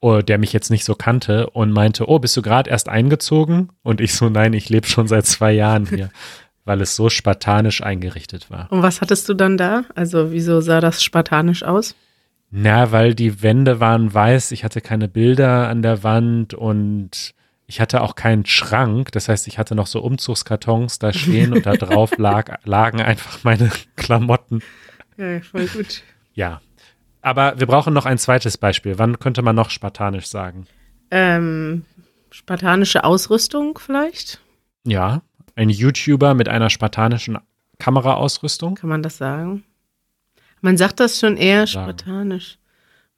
[0.00, 3.70] oh, der mich jetzt nicht so kannte und meinte, oh, bist du gerade erst eingezogen?
[3.84, 6.10] Und ich so, nein, ich lebe schon seit zwei Jahren hier,
[6.64, 8.66] weil es so spartanisch eingerichtet war.
[8.72, 9.84] Und was hattest du dann da?
[9.94, 11.94] Also wieso sah das spartanisch aus?
[12.50, 17.35] Na, weil die Wände waren weiß, ich hatte keine Bilder an der Wand und
[17.66, 19.12] ich hatte auch keinen Schrank.
[19.12, 23.42] Das heißt, ich hatte noch so Umzugskartons da stehen und da drauf lag, lagen einfach
[23.44, 24.62] meine Klamotten.
[25.16, 26.02] Ja, voll gut.
[26.34, 26.60] Ja.
[27.22, 28.98] Aber wir brauchen noch ein zweites Beispiel.
[28.98, 30.66] Wann könnte man noch spartanisch sagen?
[31.10, 31.84] Ähm,
[32.30, 34.40] spartanische Ausrüstung vielleicht?
[34.84, 35.22] Ja.
[35.56, 37.38] Ein YouTuber mit einer spartanischen
[37.78, 38.76] Kameraausrüstung.
[38.76, 39.64] Kann man das sagen?
[40.60, 42.58] Man sagt das schon eher spartanisch.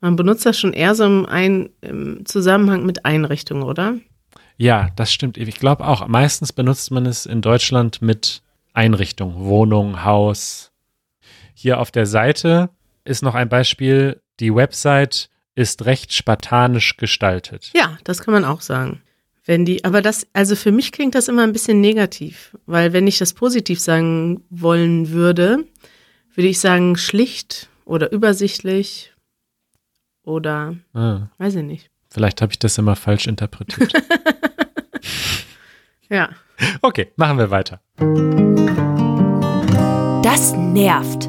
[0.00, 3.96] Man benutzt das schon eher so im, Ein im Zusammenhang mit Einrichtungen, oder?
[4.58, 5.38] Ja, das stimmt.
[5.38, 6.06] Ich glaube auch.
[6.08, 8.42] Meistens benutzt man es in Deutschland mit
[8.74, 10.72] Einrichtung, Wohnung, Haus.
[11.54, 12.70] Hier auf der Seite
[13.04, 14.20] ist noch ein Beispiel.
[14.40, 17.70] Die Website ist recht spartanisch gestaltet.
[17.74, 19.02] Ja, das kann man auch sagen.
[19.44, 23.06] Wenn die, aber das, also für mich klingt das immer ein bisschen negativ, weil wenn
[23.06, 25.64] ich das positiv sagen wollen würde,
[26.34, 29.14] würde ich sagen schlicht oder übersichtlich
[30.22, 31.90] oder Ah, weiß ich nicht.
[32.10, 33.92] Vielleicht habe ich das immer falsch interpretiert.
[36.10, 36.30] Ja.
[36.80, 37.80] okay, machen wir weiter.
[40.22, 41.28] Das nervt.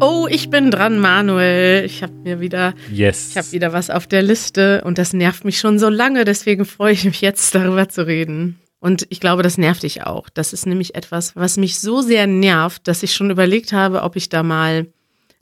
[0.00, 1.84] Oh, ich bin dran, Manuel.
[1.84, 3.30] Ich habe mir wieder, Yes.
[3.30, 6.64] ich habe wieder was auf der Liste und das nervt mich schon so lange, deswegen
[6.66, 8.58] freue ich mich jetzt darüber zu reden.
[8.80, 10.28] Und ich glaube, das nervt dich auch.
[10.28, 14.16] Das ist nämlich etwas, was mich so sehr nervt, dass ich schon überlegt habe, ob
[14.16, 14.88] ich da mal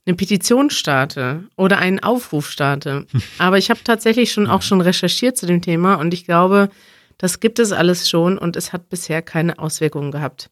[0.07, 3.07] eine Petition starte oder einen Aufruf starte.
[3.39, 6.71] Aber ich habe tatsächlich schon auch schon recherchiert zu dem Thema und ich glaube,
[7.19, 10.51] das gibt es alles schon und es hat bisher keine Auswirkungen gehabt.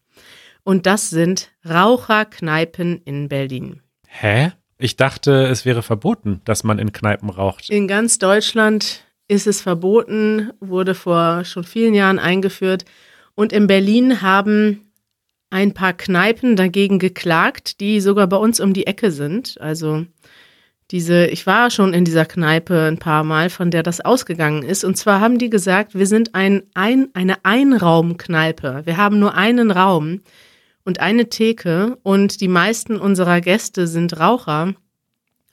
[0.63, 3.81] Und das sind Raucherkneipen in Berlin.
[4.07, 4.51] Hä?
[4.77, 7.69] Ich dachte, es wäre verboten, dass man in Kneipen raucht.
[7.69, 12.85] In ganz Deutschland ist es verboten, wurde vor schon vielen Jahren eingeführt.
[13.35, 14.90] Und in Berlin haben
[15.51, 19.59] ein paar Kneipen dagegen geklagt, die sogar bei uns um die Ecke sind.
[19.61, 20.05] Also
[20.91, 24.83] diese, ich war schon in dieser Kneipe ein paar Mal, von der das ausgegangen ist.
[24.83, 28.81] Und zwar haben die gesagt, wir sind ein, ein, eine Einraumkneipe.
[28.85, 30.21] Wir haben nur einen Raum
[30.83, 34.73] und eine Theke und die meisten unserer Gäste sind Raucher.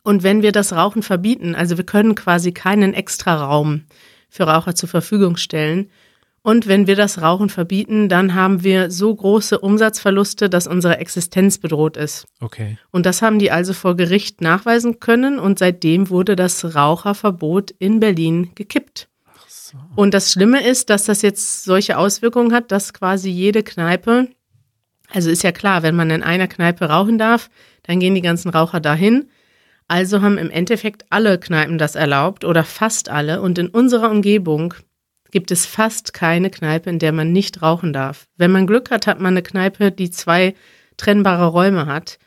[0.02, 3.82] Und wenn wir das Rauchen verbieten, also wir können quasi keinen extra Raum
[4.28, 5.90] für Raucher zur Verfügung stellen.
[6.48, 11.58] Und wenn wir das Rauchen verbieten, dann haben wir so große Umsatzverluste, dass unsere Existenz
[11.58, 12.24] bedroht ist.
[12.40, 12.78] Okay.
[12.90, 18.00] Und das haben die also vor Gericht nachweisen können und seitdem wurde das Raucherverbot in
[18.00, 19.10] Berlin gekippt.
[19.94, 24.28] Und das Schlimme ist, dass das jetzt solche Auswirkungen hat, dass quasi jede Kneipe,
[25.10, 27.50] also ist ja klar, wenn man in einer Kneipe rauchen darf,
[27.82, 29.28] dann gehen die ganzen Raucher dahin.
[29.86, 33.42] Also haben im Endeffekt alle Kneipen das erlaubt oder fast alle.
[33.42, 34.72] Und in unserer Umgebung
[35.30, 38.26] gibt es fast keine Kneipe, in der man nicht rauchen darf.
[38.36, 40.54] Wenn man Glück hat, hat man eine Kneipe, die zwei
[40.96, 42.18] trennbare Räume hat.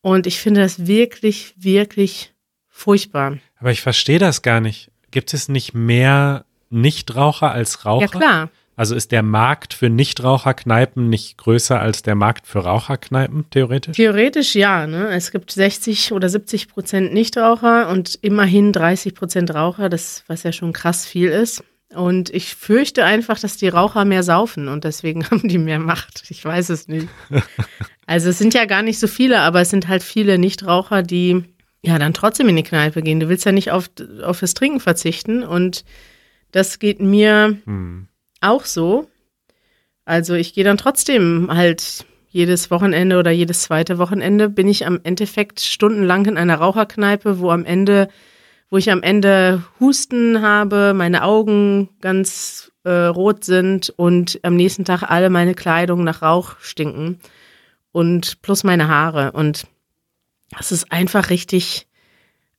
[0.00, 2.32] Und ich finde das wirklich, wirklich
[2.68, 3.38] furchtbar.
[3.58, 4.90] Aber ich verstehe das gar nicht.
[5.10, 8.02] Gibt es nicht mehr Nichtraucher als Raucher?
[8.02, 8.50] Ja, klar.
[8.76, 13.96] Also ist der Markt für Nichtraucherkneipen nicht größer als der Markt für Raucherkneipen, theoretisch?
[13.96, 14.86] Theoretisch ja.
[14.86, 15.08] Ne?
[15.08, 20.52] Es gibt 60 oder 70 Prozent Nichtraucher und immerhin 30 Prozent Raucher, das, was ja
[20.52, 21.64] schon krass viel ist.
[21.96, 26.24] Und ich fürchte einfach, dass die Raucher mehr saufen und deswegen haben die mehr Macht.
[26.28, 27.08] Ich weiß es nicht.
[28.08, 31.42] Also es sind ja gar nicht so viele, aber es sind halt viele Nichtraucher, die
[31.82, 33.18] ja dann trotzdem in die Kneipe gehen.
[33.18, 33.90] Du willst ja nicht auf,
[34.22, 35.84] auf das Trinken verzichten und
[36.52, 38.06] das geht mir Hm.
[38.40, 39.08] auch so.
[40.04, 45.00] Also ich gehe dann trotzdem halt jedes Wochenende oder jedes zweite Wochenende bin ich am
[45.02, 48.06] Endeffekt stundenlang in einer Raucherkneipe, wo am Ende,
[48.70, 54.84] wo ich am Ende Husten habe, meine Augen ganz äh, rot sind und am nächsten
[54.84, 57.18] Tag alle meine Kleidung nach Rauch stinken
[57.92, 59.66] und plus meine Haare und
[60.50, 61.86] das ist einfach richtig,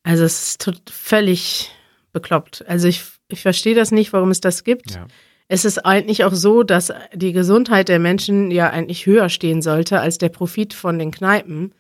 [0.04, 1.72] also es ist völlig
[2.12, 2.66] bekloppt.
[2.68, 4.92] Also ich, ich verstehe das nicht, warum es das gibt.
[4.92, 5.08] Ja.
[5.48, 10.02] es ist eigentlich auch so, dass die Gesundheit der Menschen ja eigentlich höher stehen sollte
[10.02, 11.74] als der Profit von den Kneipen,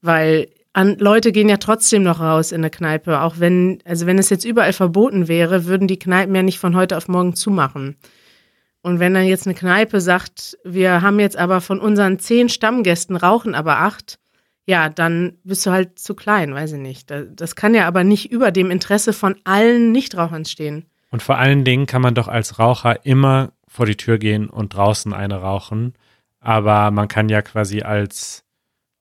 [0.00, 4.18] weil an, Leute gehen ja trotzdem noch raus in eine Kneipe, auch wenn, also wenn
[4.18, 7.96] es jetzt überall verboten wäre, würden die Kneipen ja nicht von heute auf morgen zumachen.
[8.82, 13.16] Und wenn dann jetzt eine Kneipe sagt, wir haben jetzt aber von unseren zehn Stammgästen
[13.16, 14.18] rauchen aber acht,
[14.66, 17.10] ja, dann bist du halt zu klein, weiß ich nicht.
[17.10, 20.84] Das kann ja aber nicht über dem Interesse von allen Nichtrauchern stehen.
[21.10, 24.74] Und vor allen Dingen kann man doch als Raucher immer vor die Tür gehen und
[24.74, 25.94] draußen eine rauchen.
[26.40, 28.44] Aber man kann ja quasi als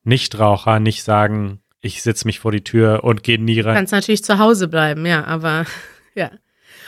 [0.03, 3.73] Nichtraucher nicht sagen, ich setze mich vor die Tür und gehe nie rein.
[3.73, 5.65] Du kannst natürlich zu Hause bleiben, ja, aber
[6.15, 6.31] ja.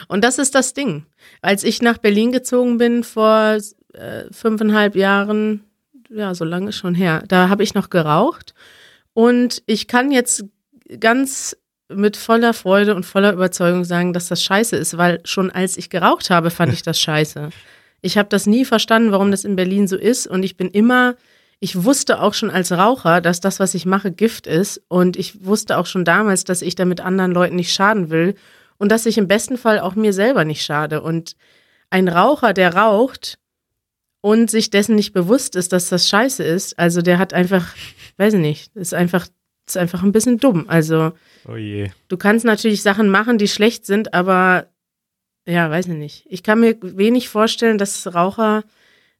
[0.08, 1.06] Und das ist das Ding.
[1.42, 3.58] Als ich nach Berlin gezogen bin vor
[3.94, 5.64] äh, fünfeinhalb Jahren,
[6.10, 8.54] ja, so lange schon her, da habe ich noch geraucht.
[9.14, 10.46] Und ich kann jetzt
[11.00, 11.56] ganz
[11.90, 15.90] mit voller Freude und voller Überzeugung sagen, dass das scheiße ist, weil schon als ich
[15.90, 17.50] geraucht habe, fand ich das scheiße.
[18.02, 20.28] Ich habe das nie verstanden, warum das in Berlin so ist.
[20.28, 21.16] Und ich bin immer
[21.60, 24.82] ich wusste auch schon als Raucher, dass das, was ich mache, Gift ist.
[24.88, 28.36] Und ich wusste auch schon damals, dass ich damit anderen Leuten nicht schaden will
[28.78, 31.02] und dass ich im besten Fall auch mir selber nicht schade.
[31.02, 31.36] Und
[31.90, 33.40] ein Raucher, der raucht
[34.22, 37.74] und sich dessen nicht bewusst ist, dass das scheiße ist, also der hat einfach,
[38.18, 39.28] weiß ich nicht, ist einfach,
[39.66, 40.66] ist einfach ein bisschen dumm.
[40.68, 41.14] Also,
[41.48, 44.68] oh du kannst natürlich Sachen machen, die schlecht sind, aber
[45.48, 46.26] ja, weiß ich nicht.
[46.30, 48.64] Ich kann mir wenig vorstellen, dass Raucher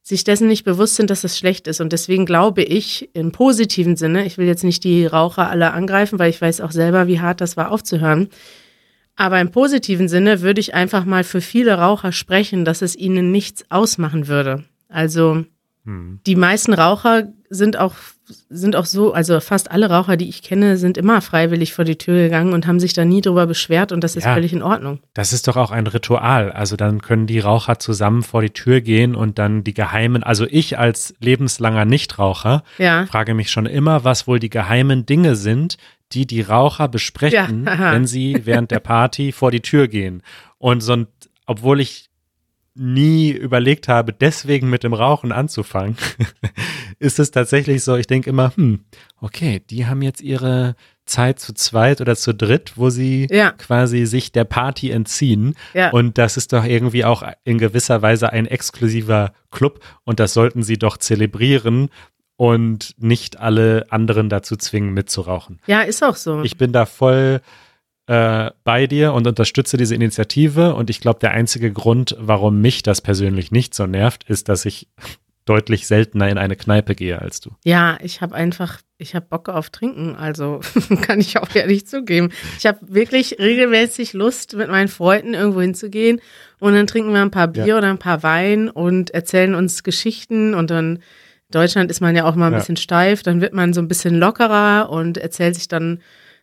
[0.08, 1.82] sich dessen nicht bewusst sind, dass es schlecht ist.
[1.82, 6.18] Und deswegen glaube ich im positiven Sinne, ich will jetzt nicht die Raucher alle angreifen,
[6.18, 8.30] weil ich weiß auch selber, wie hart das war aufzuhören.
[9.16, 13.30] Aber im positiven Sinne würde ich einfach mal für viele Raucher sprechen, dass es ihnen
[13.30, 14.64] nichts ausmachen würde.
[14.88, 15.44] Also
[15.88, 16.20] hm.
[16.26, 17.94] die meisten Raucher sind auch
[18.50, 21.96] sind auch so, also fast alle Raucher, die ich kenne, sind immer freiwillig vor die
[21.96, 24.62] Tür gegangen und haben sich da nie drüber beschwert und das ist ja, völlig in
[24.62, 25.00] Ordnung.
[25.14, 26.52] Das ist doch auch ein Ritual.
[26.52, 30.46] Also dann können die Raucher zusammen vor die Tür gehen und dann die geheimen, also
[30.46, 33.06] ich als lebenslanger Nichtraucher ja.
[33.06, 35.78] frage mich schon immer, was wohl die geheimen Dinge sind,
[36.12, 40.22] die die Raucher besprechen, ja, wenn sie während der Party vor die Tür gehen.
[40.58, 41.06] Und so,
[41.46, 42.07] obwohl ich
[42.78, 45.96] nie überlegt habe, deswegen mit dem Rauchen anzufangen,
[46.98, 48.84] ist es tatsächlich so, ich denke immer, hm,
[49.20, 53.52] okay, die haben jetzt ihre Zeit zu zweit oder zu dritt, wo sie ja.
[53.52, 55.54] quasi sich der Party entziehen.
[55.74, 55.90] Ja.
[55.90, 60.62] Und das ist doch irgendwie auch in gewisser Weise ein exklusiver Club und das sollten
[60.62, 61.88] sie doch zelebrieren
[62.36, 65.58] und nicht alle anderen dazu zwingen, mitzurauchen.
[65.66, 66.42] Ja, ist auch so.
[66.42, 67.40] Ich bin da voll
[68.08, 70.74] äh, bei dir und unterstütze diese Initiative.
[70.74, 74.64] Und ich glaube, der einzige Grund, warum mich das persönlich nicht so nervt, ist, dass
[74.64, 74.88] ich
[75.44, 77.50] deutlich seltener in eine Kneipe gehe als du.
[77.64, 80.60] Ja, ich habe einfach, ich habe Bock auf Trinken, also
[81.02, 82.30] kann ich auch ehrlich zugeben.
[82.58, 86.20] Ich habe wirklich regelmäßig Lust, mit meinen Freunden irgendwo hinzugehen
[86.60, 87.78] und dann trinken wir ein paar Bier ja.
[87.78, 91.02] oder ein paar Wein und erzählen uns Geschichten und dann in
[91.52, 92.58] Deutschland ist man ja auch mal ein ja.
[92.58, 96.00] bisschen steif, dann wird man so ein bisschen lockerer und erzählt sich dann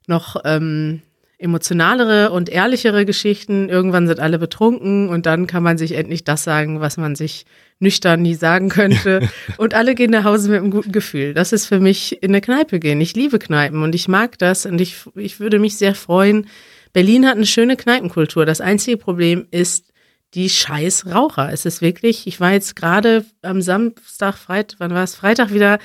[0.07, 1.01] noch ähm,
[1.45, 3.69] emotionalere und ehrlichere Geschichten.
[3.69, 7.45] Irgendwann sind alle betrunken und dann kann man sich endlich das sagen, was man sich
[7.79, 9.29] nüchtern nie sagen könnte.
[9.57, 11.33] und alle gehen nach Hause mit einem guten Gefühl.
[11.33, 12.99] Das ist für mich in eine Kneipe gehen.
[12.99, 16.47] Ich liebe Kneipen und ich mag das und ich, ich würde mich sehr freuen.
[16.91, 18.45] Berlin hat eine schöne Kneipenkultur.
[18.45, 19.93] Das einzige Problem ist
[20.33, 21.51] die scheiß Raucher.
[21.53, 25.15] Es ist wirklich, ich war jetzt gerade am Samstag, Freitag, wann war es?
[25.15, 25.79] Freitag wieder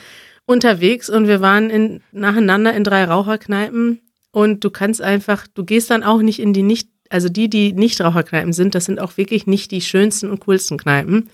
[0.46, 4.00] unterwegs und wir waren in, nacheinander in drei Raucherkneipen
[4.32, 7.72] und du kannst einfach, du gehst dann auch nicht in die nicht, also die, die
[7.72, 11.28] nicht Raucherkneipen sind, das sind auch wirklich nicht die schönsten und coolsten Kneipen.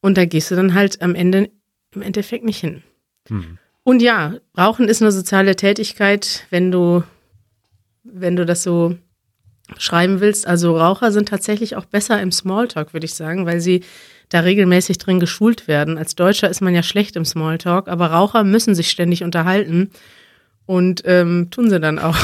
[0.00, 1.50] Und da gehst du dann halt am Ende
[1.94, 2.82] im Endeffekt nicht hin.
[3.28, 3.58] Hm.
[3.82, 7.02] Und ja, Rauchen ist eine soziale Tätigkeit, wenn du,
[8.04, 8.96] wenn du das so
[9.78, 10.46] schreiben willst.
[10.46, 13.82] Also Raucher sind tatsächlich auch besser im Smalltalk, würde ich sagen, weil sie
[14.28, 15.98] da regelmäßig drin geschult werden.
[15.98, 19.90] Als Deutscher ist man ja schlecht im Smalltalk, aber Raucher müssen sich ständig unterhalten.
[20.68, 22.14] Und ähm, tun sie dann auch.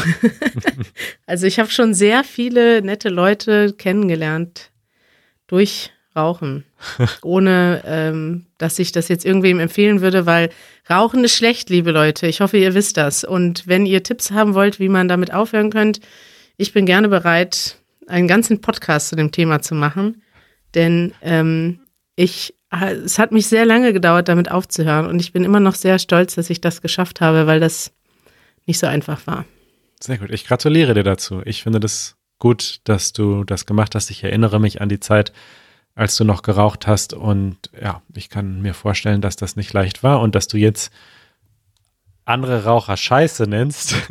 [1.26, 4.70] also ich habe schon sehr viele nette Leute kennengelernt
[5.46, 6.64] durch Rauchen.
[7.22, 10.50] Ohne ähm, dass ich das jetzt irgendwem empfehlen würde, weil
[10.90, 12.26] Rauchen ist schlecht, liebe Leute.
[12.26, 13.24] Ich hoffe, ihr wisst das.
[13.24, 16.00] Und wenn ihr Tipps haben wollt, wie man damit aufhören könnt,
[16.58, 17.78] ich bin gerne bereit,
[18.08, 20.22] einen ganzen Podcast zu dem Thema zu machen.
[20.74, 21.80] Denn ähm,
[22.14, 25.06] ich, es hat mich sehr lange gedauert, damit aufzuhören.
[25.06, 27.90] Und ich bin immer noch sehr stolz, dass ich das geschafft habe, weil das
[28.66, 29.44] nicht so einfach war.
[30.00, 30.30] Sehr gut.
[30.30, 31.42] Ich gratuliere dir dazu.
[31.44, 34.10] Ich finde das gut, dass du das gemacht hast.
[34.10, 35.32] Ich erinnere mich an die Zeit,
[35.94, 37.14] als du noch geraucht hast.
[37.14, 40.92] Und ja, ich kann mir vorstellen, dass das nicht leicht war und dass du jetzt
[42.24, 43.96] andere Raucher Scheiße nennst.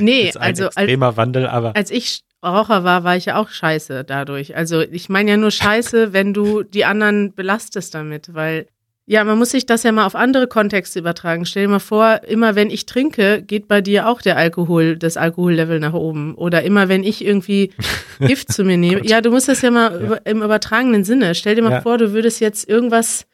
[0.00, 4.04] Nee, also extremer als, Wandel, aber als ich Raucher war, war ich ja auch scheiße
[4.04, 4.54] dadurch.
[4.56, 8.66] Also ich meine ja nur scheiße, wenn du die anderen belastest damit, weil
[9.10, 11.46] ja, man muss sich das ja mal auf andere Kontexte übertragen.
[11.46, 15.16] Stell dir mal vor, immer wenn ich trinke, geht bei dir auch der Alkohol, das
[15.16, 16.34] Alkohollevel nach oben.
[16.34, 17.72] Oder immer wenn ich irgendwie
[18.20, 19.06] Gift zu mir nehme.
[19.06, 19.98] ja, du musst das ja mal ja.
[19.98, 21.34] Über, im übertragenen Sinne.
[21.34, 21.80] Stell dir mal ja.
[21.80, 23.26] vor, du würdest jetzt irgendwas,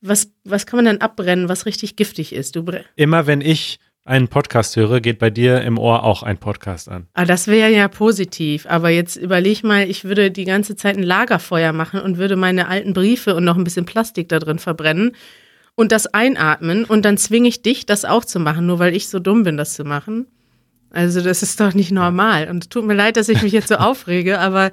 [0.00, 2.56] was, was kann man dann abbrennen, was richtig giftig ist?
[2.56, 2.64] Du
[2.96, 7.06] immer wenn ich einen Podcast höre, geht bei dir im Ohr auch ein Podcast an.
[7.14, 8.66] Ah, das wäre ja positiv.
[8.68, 12.68] Aber jetzt überleg mal, ich würde die ganze Zeit ein Lagerfeuer machen und würde meine
[12.68, 15.12] alten Briefe und noch ein bisschen Plastik da drin verbrennen
[15.74, 19.08] und das einatmen und dann zwinge ich dich, das auch zu machen, nur weil ich
[19.08, 20.26] so dumm bin, das zu machen.
[20.90, 22.48] Also das ist doch nicht normal.
[22.50, 24.72] Und tut mir leid, dass ich mich jetzt so aufrege, aber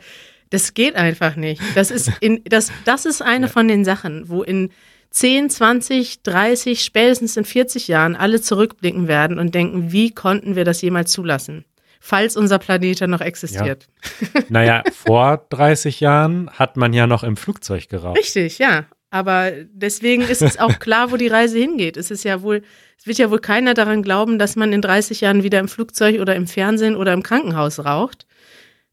[0.49, 1.61] das geht einfach nicht.
[1.75, 4.71] Das ist in, das, das ist eine von den Sachen, wo in
[5.11, 10.65] 10, 20, 30, spätestens in 40 Jahren alle zurückblicken werden und denken, wie konnten wir
[10.65, 11.65] das jemals zulassen?
[11.99, 13.87] Falls unser Planet noch existiert.
[14.21, 14.41] Ja.
[14.49, 18.17] Naja, vor 30 Jahren hat man ja noch im Flugzeug geraucht.
[18.17, 18.85] Richtig, ja.
[19.09, 21.97] Aber deswegen ist es auch klar, wo die Reise hingeht.
[21.97, 22.61] Es ist ja wohl,
[22.97, 26.21] es wird ja wohl keiner daran glauben, dass man in 30 Jahren wieder im Flugzeug
[26.21, 28.25] oder im Fernsehen oder im Krankenhaus raucht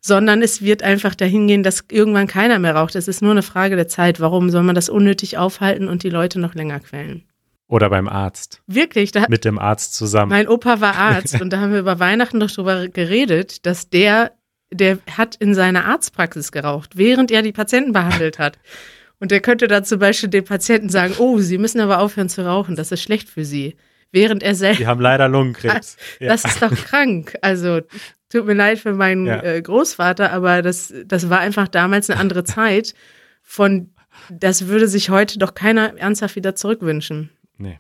[0.07, 2.95] sondern es wird einfach dahin gehen, dass irgendwann keiner mehr raucht.
[2.95, 4.21] Es ist nur eine Frage der Zeit.
[4.21, 7.25] Warum soll man das unnötig aufhalten und die Leute noch länger quälen?
[7.69, 8.63] Oder beim Arzt.
[8.69, 9.11] Wirklich?
[9.11, 10.31] Da, Mit dem Arzt zusammen.
[10.31, 14.33] Mein Opa war Arzt und da haben wir über Weihnachten doch drüber geredet, dass der,
[14.71, 18.61] der hat in seiner Arztpraxis geraucht, während er die Patienten behandelt hat.
[19.19, 22.47] Und der könnte dann zum Beispiel den Patienten sagen, oh, Sie müssen aber aufhören zu
[22.47, 23.75] rauchen, das ist schlecht für Sie
[24.13, 24.81] während er selbst.
[24.81, 25.97] Die haben leider Lungenkrebs.
[26.21, 26.49] Das ja.
[26.49, 27.37] ist doch krank.
[27.43, 27.83] Also
[28.37, 29.43] tut mir leid für meinen ja.
[29.43, 32.95] äh, Großvater, aber das, das war einfach damals eine andere Zeit.
[33.43, 33.91] Von
[34.30, 37.30] das würde sich heute doch keiner ernsthaft wieder zurückwünschen.
[37.59, 37.78] Nee.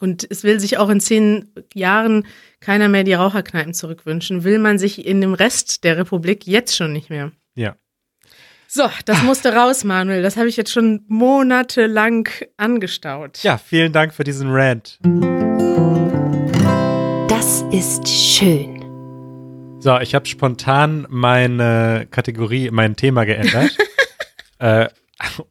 [0.00, 2.26] Und es will sich auch in zehn Jahren
[2.60, 4.44] keiner mehr die Raucherkneipen zurückwünschen.
[4.44, 7.32] Will man sich in dem Rest der Republik jetzt schon nicht mehr.
[7.54, 7.76] Ja.
[8.66, 10.22] So, das musste raus, Manuel.
[10.22, 13.42] Das habe ich jetzt schon monatelang angestaut.
[13.42, 14.98] Ja, vielen Dank für diesen Rant.
[17.28, 18.81] Das ist schön.
[19.82, 23.76] So, ich habe spontan meine Kategorie, mein Thema geändert,
[24.60, 24.88] äh,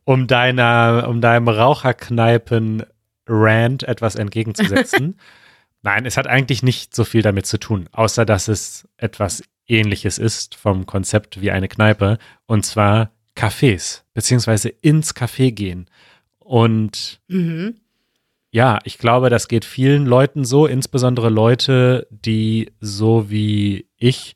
[0.05, 5.19] um deiner, um deinem Raucherkneipen-Rant etwas entgegenzusetzen.
[5.81, 10.17] Nein, es hat eigentlich nicht so viel damit zu tun, außer dass es etwas ähnliches
[10.17, 15.87] ist vom Konzept wie eine Kneipe, und zwar Cafés, beziehungsweise ins Café gehen.
[16.39, 17.81] Und mhm
[18.51, 24.35] ja, ich glaube, das geht vielen Leuten so, insbesondere Leute, die so wie ich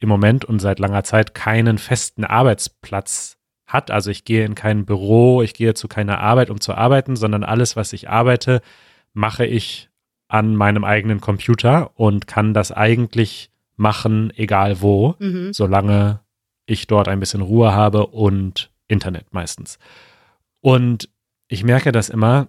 [0.00, 3.36] im Moment und seit langer Zeit keinen festen Arbeitsplatz
[3.66, 3.90] hat.
[3.90, 7.44] Also ich gehe in kein Büro, ich gehe zu keiner Arbeit, um zu arbeiten, sondern
[7.44, 8.62] alles, was ich arbeite,
[9.12, 9.90] mache ich
[10.28, 15.52] an meinem eigenen Computer und kann das eigentlich machen, egal wo, mhm.
[15.52, 16.20] solange
[16.64, 19.78] ich dort ein bisschen Ruhe habe und Internet meistens.
[20.60, 21.10] Und
[21.48, 22.48] ich merke das immer,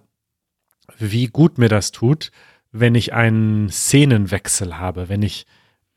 [0.98, 2.30] wie gut mir das tut,
[2.72, 5.46] wenn ich einen Szenenwechsel habe, wenn ich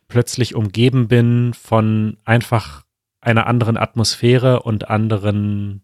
[0.07, 2.83] plötzlich umgeben bin von einfach
[3.19, 5.81] einer anderen Atmosphäre und anderen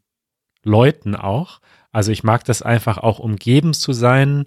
[0.63, 1.59] Leuten auch.
[1.91, 4.45] Also ich mag das einfach auch umgeben zu sein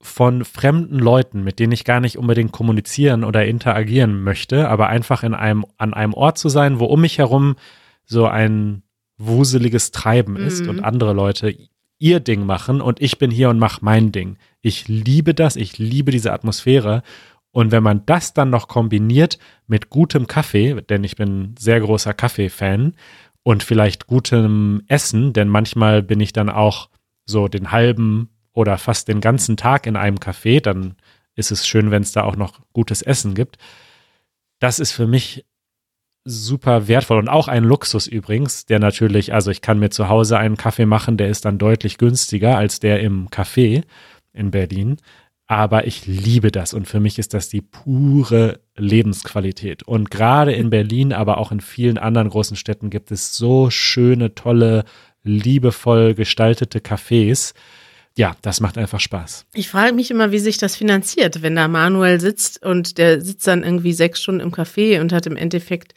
[0.00, 5.22] von fremden Leuten, mit denen ich gar nicht unbedingt kommunizieren oder interagieren möchte, aber einfach
[5.22, 7.56] in einem, an einem Ort zu sein, wo um mich herum
[8.04, 8.82] so ein
[9.16, 10.70] wuseliges Treiben ist mhm.
[10.70, 11.56] und andere Leute
[12.02, 14.36] ihr Ding machen und ich bin hier und mache mein Ding.
[14.60, 17.02] Ich liebe das, ich liebe diese Atmosphäre.
[17.52, 22.14] Und wenn man das dann noch kombiniert mit gutem Kaffee, denn ich bin sehr großer
[22.14, 22.94] Kaffee-Fan,
[23.42, 26.88] und vielleicht gutem Essen, denn manchmal bin ich dann auch
[27.24, 30.94] so den halben oder fast den ganzen Tag in einem Café, dann
[31.34, 33.56] ist es schön, wenn es da auch noch gutes Essen gibt.
[34.58, 35.44] Das ist für mich
[36.24, 40.38] super wertvoll und auch ein Luxus übrigens, der natürlich, also ich kann mir zu Hause
[40.38, 43.82] einen Kaffee machen, der ist dann deutlich günstiger als der im Café
[44.32, 44.98] in Berlin.
[45.48, 49.82] Aber ich liebe das und für mich ist das die pure Lebensqualität.
[49.82, 54.34] Und gerade in Berlin, aber auch in vielen anderen großen Städten gibt es so schöne,
[54.34, 54.84] tolle,
[55.24, 57.52] liebevoll gestaltete Cafés.
[58.16, 59.46] Ja, das macht einfach Spaß.
[59.54, 63.46] Ich frage mich immer, wie sich das finanziert, wenn da Manuel sitzt und der sitzt
[63.46, 65.94] dann irgendwie sechs Stunden im Café und hat im Endeffekt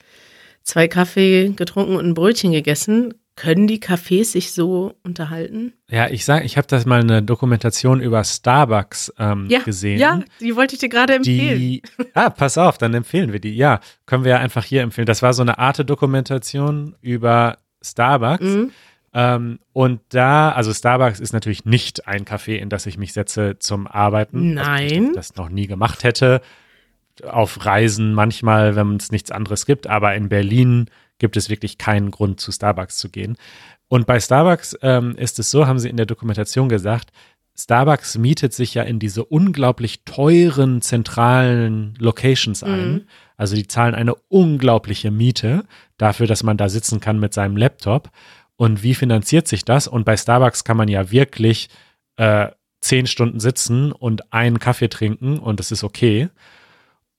[0.66, 3.14] zwei Kaffee getrunken und ein Brötchen gegessen.
[3.38, 5.74] Können die Cafés sich so unterhalten?
[5.90, 10.00] Ja, ich sag, ich habe das mal eine Dokumentation über Starbucks ähm, ja, gesehen.
[10.00, 11.60] Ja, die wollte ich dir gerade empfehlen.
[11.60, 11.82] Die,
[12.14, 13.54] ah, pass auf, dann empfehlen wir die.
[13.56, 15.06] Ja, können wir ja einfach hier empfehlen.
[15.06, 18.44] Das war so eine Art Dokumentation über Starbucks.
[18.44, 18.72] Mhm.
[19.14, 23.60] Ähm, und da, also Starbucks ist natürlich nicht ein Café, in das ich mich setze
[23.60, 24.54] zum Arbeiten.
[24.54, 24.84] Nein.
[24.84, 26.42] Also, ich das noch nie gemacht hätte
[27.24, 32.12] auf Reisen manchmal, wenn es nichts anderes gibt, aber in Berlin gibt es wirklich keinen
[32.12, 33.38] Grund, zu Starbucks zu gehen.
[33.88, 37.12] Und bei Starbucks ähm, ist es so, haben sie in der Dokumentation gesagt,
[37.58, 42.92] Starbucks mietet sich ja in diese unglaublich teuren zentralen Locations ein.
[42.92, 43.02] Mhm.
[43.38, 45.64] Also die zahlen eine unglaubliche Miete
[45.98, 48.10] dafür, dass man da sitzen kann mit seinem Laptop.
[48.58, 49.88] Und wie finanziert sich das?
[49.88, 51.70] Und bei Starbucks kann man ja wirklich
[52.18, 52.50] äh,
[52.82, 56.30] zehn Stunden sitzen und einen Kaffee trinken und das ist okay.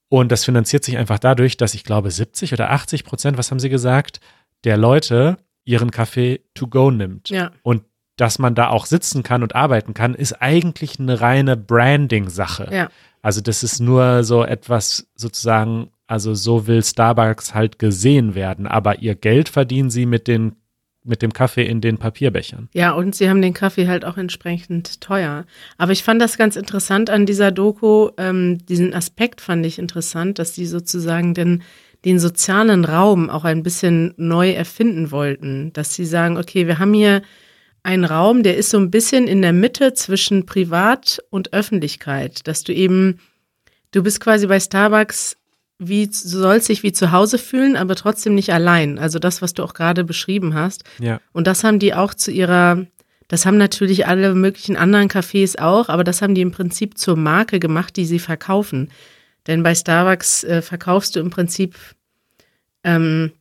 [0.09, 3.59] Und das finanziert sich einfach dadurch, dass ich glaube 70 oder 80 Prozent, was haben
[3.59, 4.21] sie gesagt,
[4.65, 7.29] der Leute ihren Kaffee to go nimmt.
[7.29, 7.51] Ja.
[7.63, 7.83] Und
[8.17, 12.69] dass man da auch sitzen kann und arbeiten kann, ist eigentlich eine reine Branding-Sache.
[12.73, 12.89] Ja.
[13.21, 19.01] Also das ist nur so etwas sozusagen, also so will Starbucks halt gesehen werden, aber
[19.01, 20.57] ihr Geld verdienen sie mit den
[21.07, 22.69] mit dem Kaffee in den Papierbechern.
[22.73, 25.47] Ja, und sie haben den Kaffee halt auch entsprechend teuer.
[25.79, 30.39] Aber ich fand das ganz interessant an dieser Doku, ähm, diesen Aspekt fand ich interessant,
[30.39, 31.63] dass sie sozusagen den,
[32.05, 35.73] den sozialen Raum auch ein bisschen neu erfinden wollten.
[35.73, 37.23] Dass sie sagen, okay, wir haben hier
[37.83, 42.47] einen Raum, der ist so ein bisschen in der Mitte zwischen Privat und Öffentlichkeit.
[42.49, 43.21] Dass du eben,
[43.93, 45.37] du bist quasi bei Starbucks
[45.79, 48.99] wie, du sollst dich wie zu Hause fühlen, aber trotzdem nicht allein.
[48.99, 50.85] Also das, was du auch gerade beschrieben hast.
[50.99, 51.21] Ja.
[51.33, 52.87] Und das haben die auch zu ihrer,
[53.29, 57.17] das haben natürlich alle möglichen anderen Cafés auch, aber das haben die im Prinzip zur
[57.17, 58.91] Marke gemacht, die sie verkaufen.
[59.47, 61.77] Denn bei Starbucks äh, verkaufst du im Prinzip,
[62.83, 63.33] ähm,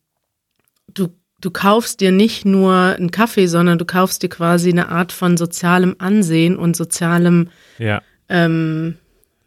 [0.93, 1.07] du,
[1.41, 5.37] du kaufst dir nicht nur einen Kaffee, sondern du kaufst dir quasi eine Art von
[5.37, 8.01] sozialem Ansehen und sozialem, Ja.
[8.29, 8.97] ähm,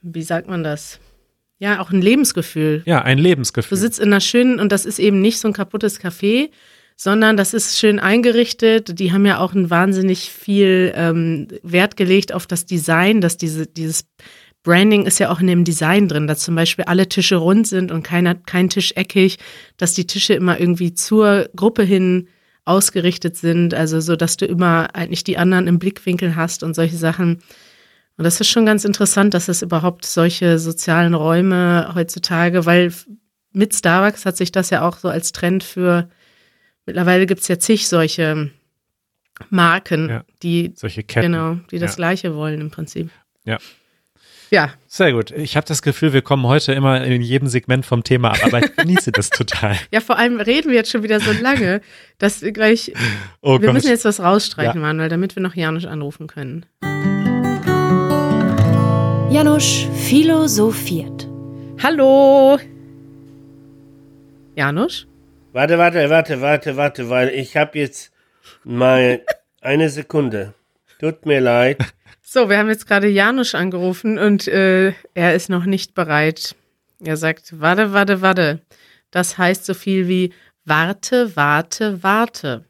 [0.03, 1.01] wie sagt man das?
[1.59, 2.83] Ja, auch ein Lebensgefühl.
[2.87, 3.77] Ja, ein Du Lebensgefühl.
[3.79, 6.51] sitzt in einer schönen, und das ist eben nicht so ein kaputtes Café,
[6.97, 8.99] sondern das ist schön eingerichtet.
[8.99, 13.67] Die haben ja auch ein wahnsinnig viel ähm, Wert gelegt auf das Design, dass diese,
[13.67, 14.05] dieses
[14.65, 17.93] Branding ist ja auch in dem Design drin, dass zum Beispiel alle Tische rund sind
[17.93, 19.39] und keiner, kein Tisch eckig,
[19.77, 22.29] dass die Tische immer irgendwie zur Gruppe hin
[22.65, 26.97] ausgerichtet sind, also so, dass du immer eigentlich die anderen im Blickwinkel hast und solche
[26.97, 27.41] Sachen.
[28.19, 32.93] Und das ist schon ganz interessant, dass es überhaupt solche sozialen Räume heutzutage, weil
[33.53, 36.11] mit Starbucks hat sich das ja auch so als Trend für,
[36.85, 38.51] mittlerweile gibt es ja zig solche
[39.51, 40.25] Marken, Ja.
[40.43, 41.31] die, Solche Ketten.
[41.33, 41.97] genau, die das Ja.
[41.97, 43.09] Gleiche wollen im Prinzip.
[43.45, 43.59] Ja.
[44.51, 45.31] Ja, Sehr gut.
[45.31, 48.65] Ich habe das Gefühl, wir kommen heute immer in jedem Segment vom Thema ab, aber
[48.65, 49.77] ich genieße das total.
[49.93, 51.83] ja, vor allem reden wir jetzt schon wieder so lange,
[52.17, 52.93] dass wir gleich,
[53.43, 53.75] Oh wir Gott.
[53.75, 54.87] müssen jetzt was rausstreichen, Ja.
[54.87, 56.65] Manuel, damit wir noch Janusz anrufen können.
[59.31, 61.29] Janusz philosophiert.
[61.83, 62.59] Hallo!
[64.57, 65.07] Janusz?
[65.53, 68.11] Warte, warte, warte, warte, warte, weil ich habe jetzt
[68.65, 69.21] mal
[69.61, 70.55] eine Sekunde.
[70.99, 71.77] Tut mir leid.
[72.23, 76.55] So, wir haben jetzt gerade Janusz angerufen und äh, er ist noch nicht bereit.
[77.05, 78.61] Er sagt, warte, warte, warte.
[79.11, 80.33] Das heißt so viel wie
[80.65, 82.65] warte, warte, warte.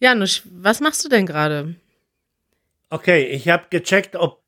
[0.00, 1.76] Janusz, was machst du denn gerade?
[2.90, 4.45] Okay, ich habe gecheckt, ob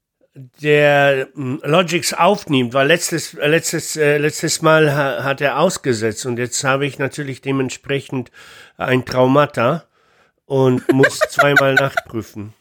[0.63, 6.27] der mm, Logix aufnimmt, weil letztes äh, letztes äh, letztes Mal ha, hat er ausgesetzt
[6.27, 8.31] und jetzt habe ich natürlich dementsprechend
[8.77, 9.85] ein Traumata
[10.47, 12.55] und muss zweimal nachprüfen.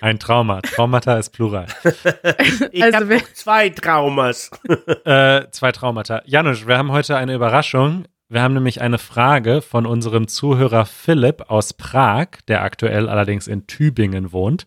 [0.00, 0.60] Ein Trauma.
[0.62, 1.66] Traumata ist Plural.
[2.72, 4.50] Ich Also habe zwei Traumas.
[5.04, 6.22] äh, zwei Traumata.
[6.24, 8.04] Janusz, wir haben heute eine Überraschung.
[8.28, 13.66] Wir haben nämlich eine Frage von unserem Zuhörer Philipp aus Prag, der aktuell allerdings in
[13.66, 14.66] Tübingen wohnt.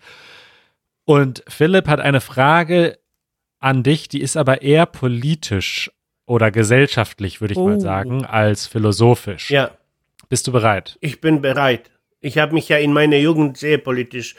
[1.10, 3.00] Und Philipp hat eine Frage
[3.60, 5.90] an dich, die ist aber eher politisch
[6.28, 7.68] oder gesellschaftlich, würde ich Oh.
[7.68, 9.50] mal sagen, als philosophisch.
[9.50, 9.72] Ja,
[10.30, 11.00] Bist du bereit?
[11.02, 11.90] ich bin bereit.
[12.22, 14.36] Ich habe mich ja in meiner Jugend sehr politisch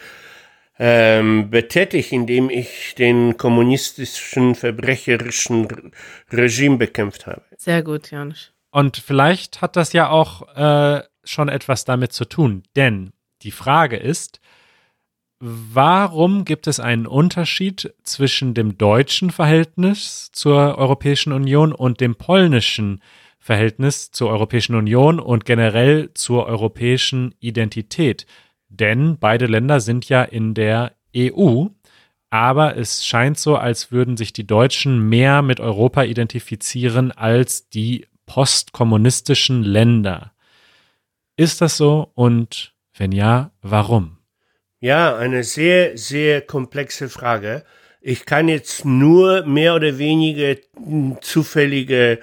[0.79, 5.91] ähm, betätigt, indem ich den kommunistischen, verbrecherischen Re-
[6.31, 7.43] Regime bekämpft habe.
[7.57, 8.53] Sehr gut, Janusz.
[8.71, 13.11] Und vielleicht hat das ja auch äh, schon etwas damit zu tun, denn
[13.43, 14.39] die Frage ist,
[15.41, 23.01] warum gibt es einen Unterschied zwischen dem deutschen Verhältnis zur Europäischen Union und dem polnischen
[23.39, 28.27] Verhältnis zur Europäischen Union und generell zur europäischen Identität?
[28.69, 31.67] Denn beide Länder sind ja in der EU,
[32.29, 38.07] aber es scheint so, als würden sich die Deutschen mehr mit Europa identifizieren als die
[38.27, 40.33] postkommunistischen Länder.
[41.37, 42.13] Ist das so?
[42.15, 44.20] Und wenn ja, warum?
[44.83, 47.65] Ja, eine sehr, sehr komplexe Frage.
[48.01, 50.57] Ich kann jetzt nur mehr oder weniger
[51.21, 52.19] zufällige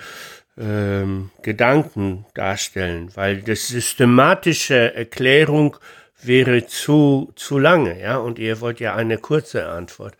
[0.58, 5.78] ähm, Gedanken darstellen, weil das systematische Erklärung
[6.24, 10.18] wäre zu, zu lange, ja, und ihr wollt ja eine kurze Antwort.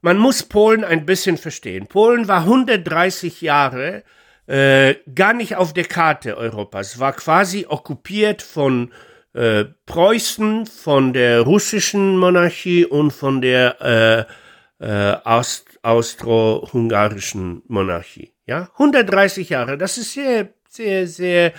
[0.00, 1.86] man muss Polen ein bisschen verstehen.
[1.86, 4.04] Polen war 130 Jahre
[4.46, 8.90] äh, gar nicht auf der Karte Europas, war quasi okkupiert von
[9.34, 14.26] äh, Preußen, von der russischen Monarchie und von der
[14.80, 18.32] äh, äh, Aust austro-hungarischen Monarchie.
[18.46, 21.52] Ja, 130 Jahre, das ist sehr, sehr, sehr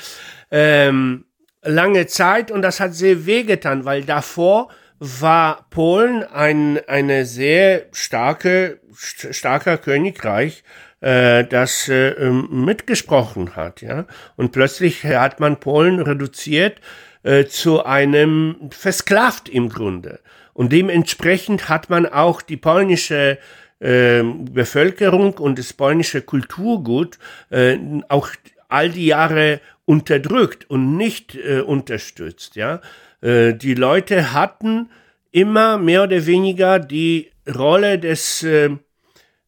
[0.50, 1.26] ähm,
[1.62, 4.70] lange Zeit und das hat sehr wehgetan, weil davor
[5.00, 10.64] war Polen ein eine sehr starke starker Königreich,
[11.02, 14.06] äh, das äh, ähm, mitgesprochen hat, ja.
[14.38, 16.80] Und plötzlich hat man Polen reduziert
[17.26, 20.20] äh, zu einem versklavt im Grunde.
[20.54, 23.40] Und dementsprechend hat man auch die polnische
[23.80, 27.18] äh, Bevölkerung und das polnische Kulturgut
[27.50, 27.78] äh,
[28.10, 28.30] auch
[28.70, 32.56] all die Jahre unterdrückt und nicht äh, unterstützt.
[32.56, 32.82] Ja,
[33.22, 34.92] äh, die Leute hatten
[35.32, 38.70] immer mehr oder weniger die Rolle des äh,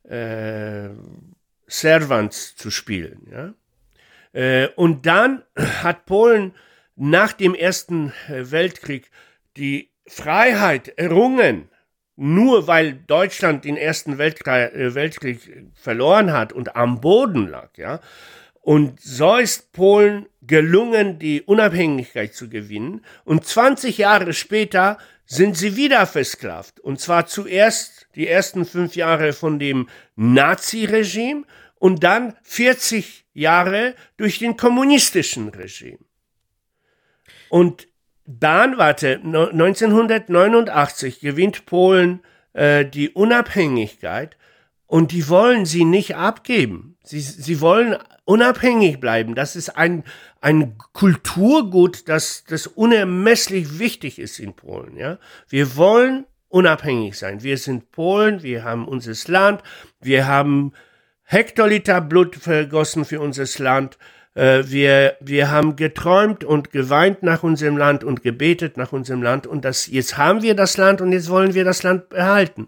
[0.10, 0.90] äh,
[1.68, 3.28] Servants zu spielen.
[3.32, 3.54] Ja?
[4.34, 6.54] Äh, und dann hat Polen
[6.98, 9.10] nach dem Ersten Weltkrieg
[9.56, 11.70] die Freiheit errungen,
[12.16, 18.02] nur weil Deutschland den Ersten Weltkrieg, äh, Weltkrieg verloren hat und am Boden lag, ja.
[18.62, 23.06] Und so ist Polen gelungen, die Unabhängigkeit zu gewinnen.
[23.24, 26.80] Und 20 Jahre später sind sie wieder versklavt.
[26.82, 29.88] Und zwar zuerst die ersten fünf Jahre von dem
[30.18, 31.44] Nazi-Regime
[31.76, 36.00] und dann 40 Jahre durch den kommunistischen Regime.
[37.50, 37.88] Und
[38.26, 42.22] dann, warte, 1989 gewinnt Polen
[42.54, 44.38] äh, die Unabhängigkeit
[44.86, 46.98] und die wollen sie nicht abgeben.
[47.04, 49.36] Sie, sie wollen unabhängig bleiben.
[49.36, 50.04] Das ist ein,
[50.42, 54.98] ein Kulturgut, das, das unermesslich wichtig ist in Polen.
[54.98, 55.20] Ja?
[55.48, 57.44] Wir wollen unabhängig sein.
[57.44, 59.64] Wir sind Polen, wir haben unser Land,
[60.02, 60.74] wir haben
[61.24, 63.98] Hektoliter Blut vergossen für unser Land.
[64.38, 69.48] Äh, wir, wir haben geträumt und geweint nach unserem Land und gebetet nach unserem Land
[69.48, 72.68] und das, jetzt haben wir das Land und jetzt wollen wir das Land behalten.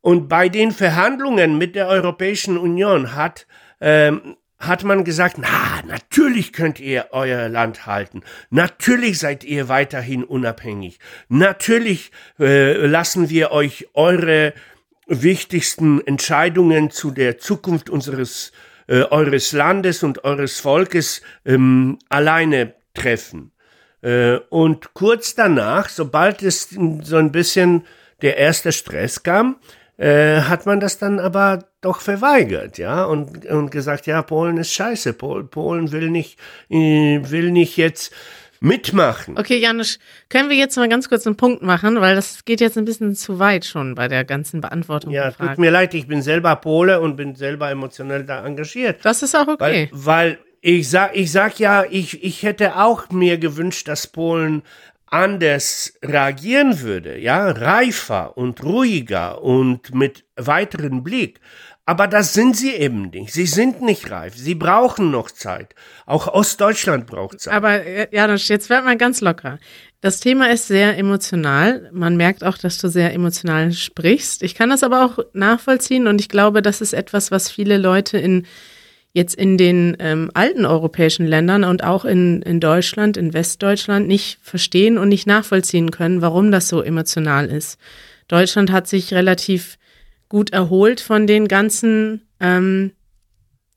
[0.00, 3.48] Und bei den Verhandlungen mit der Europäischen Union hat,
[3.80, 8.22] ähm, hat man gesagt, na, natürlich könnt ihr euer Land halten.
[8.50, 11.00] Natürlich seid ihr weiterhin unabhängig.
[11.28, 14.54] Natürlich äh, lassen wir euch eure
[15.08, 18.52] wichtigsten Entscheidungen zu der Zukunft unseres
[18.86, 23.52] äh, eures Landes und eures Volkes ähm, alleine treffen.
[24.02, 26.70] Äh, und kurz danach, sobald es
[27.02, 27.84] so ein bisschen
[28.22, 29.56] der erste Stress kam,
[29.98, 34.72] äh, hat man das dann aber doch verweigert, ja, und, und gesagt, ja, Polen ist
[34.72, 38.12] scheiße, Pol, Polen will nicht, äh, will nicht jetzt
[38.60, 39.38] mitmachen.
[39.38, 39.98] Okay, Janusz,
[40.28, 43.14] können wir jetzt mal ganz kurz einen Punkt machen, weil das geht jetzt ein bisschen
[43.14, 45.12] zu weit schon bei der ganzen Beantwortung.
[45.12, 49.04] Ja, tut mir leid, ich bin selber Pole und bin selber emotionell da engagiert.
[49.04, 49.88] Das ist auch okay.
[49.92, 54.62] Weil, weil ich sag, ich sag ja, ich, ich hätte auch mir gewünscht, dass Polen
[55.06, 61.40] anders reagieren würde, ja, reifer und ruhiger und mit weiteren Blick.
[61.88, 63.32] Aber das sind sie eben nicht.
[63.32, 64.34] Sie sind nicht reif.
[64.36, 65.76] Sie brauchen noch Zeit.
[66.04, 67.54] Auch Ostdeutschland braucht Zeit.
[67.54, 69.60] Aber äh, ja, jetzt wird mal ganz locker.
[70.00, 71.88] Das Thema ist sehr emotional.
[71.92, 74.42] Man merkt auch, dass du sehr emotional sprichst.
[74.42, 78.18] Ich kann das aber auch nachvollziehen und ich glaube, das ist etwas, was viele Leute
[78.18, 78.46] in
[79.12, 84.38] jetzt in den ähm, alten europäischen Ländern und auch in, in Deutschland, in Westdeutschland nicht
[84.42, 87.78] verstehen und nicht nachvollziehen können, warum das so emotional ist.
[88.28, 89.78] Deutschland hat sich relativ
[90.28, 92.92] gut erholt von den ganzen, ähm,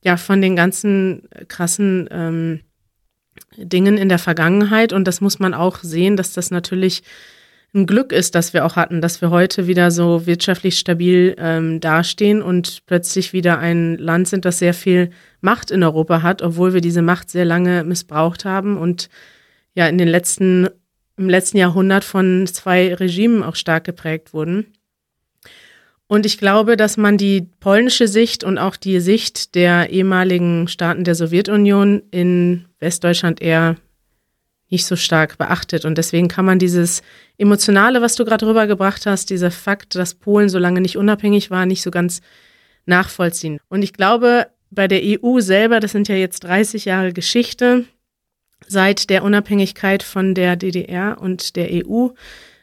[0.03, 2.59] ja, von den ganzen krassen ähm,
[3.57, 4.93] Dingen in der Vergangenheit.
[4.93, 7.03] Und das muss man auch sehen, dass das natürlich
[7.73, 11.79] ein Glück ist, dass wir auch hatten, dass wir heute wieder so wirtschaftlich stabil ähm,
[11.79, 16.73] dastehen und plötzlich wieder ein Land sind, das sehr viel Macht in Europa hat, obwohl
[16.73, 19.09] wir diese Macht sehr lange missbraucht haben und
[19.75, 20.67] ja in den letzten,
[21.15, 24.73] im letzten Jahrhundert von zwei Regimen auch stark geprägt wurden.
[26.09, 31.03] Und ich glaube, dass man die polnische Sicht und auch die Sicht der ehemaligen Staaten
[31.03, 33.75] der Sowjetunion in Westdeutschland eher
[34.71, 35.85] nicht so stark beachtet.
[35.85, 37.03] Und deswegen kann man dieses
[37.37, 41.67] Emotionale, was du gerade rübergebracht hast, dieser Fakt, dass Polen so lange nicht unabhängig war,
[41.67, 42.21] nicht so ganz
[42.87, 43.59] nachvollziehen.
[43.69, 47.85] Und ich glaube, bei der EU selber, das sind ja jetzt 30 Jahre Geschichte,
[48.67, 52.07] seit der Unabhängigkeit von der DDR und der EU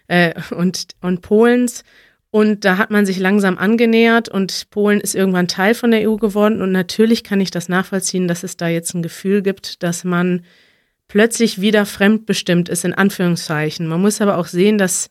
[0.09, 1.85] äh, und, und Polens,
[2.37, 6.17] und da hat man sich langsam angenähert und Polen ist irgendwann Teil von der EU
[6.17, 6.61] geworden.
[6.61, 10.45] Und natürlich kann ich das nachvollziehen, dass es da jetzt ein Gefühl gibt, dass man
[11.09, 13.87] plötzlich wieder fremdbestimmt ist, in Anführungszeichen.
[13.87, 15.09] Man muss aber auch sehen, dass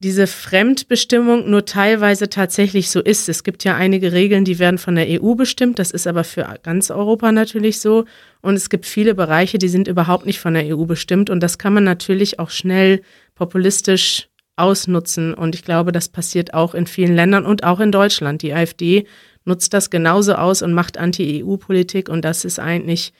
[0.00, 3.28] diese Fremdbestimmung nur teilweise tatsächlich so ist.
[3.28, 6.58] Es gibt ja einige Regeln, die werden von der EU bestimmt, das ist aber für
[6.64, 8.04] ganz Europa natürlich so.
[8.42, 11.30] Und es gibt viele Bereiche, die sind überhaupt nicht von der EU bestimmt.
[11.30, 13.02] Und das kann man natürlich auch schnell
[13.36, 15.34] populistisch ausnutzen.
[15.34, 18.42] Und ich glaube, das passiert auch in vielen Ländern und auch in Deutschland.
[18.42, 19.06] Die AfD
[19.44, 22.08] nutzt das genauso aus und macht Anti-EU-Politik.
[22.08, 23.12] Und das ist eigentlich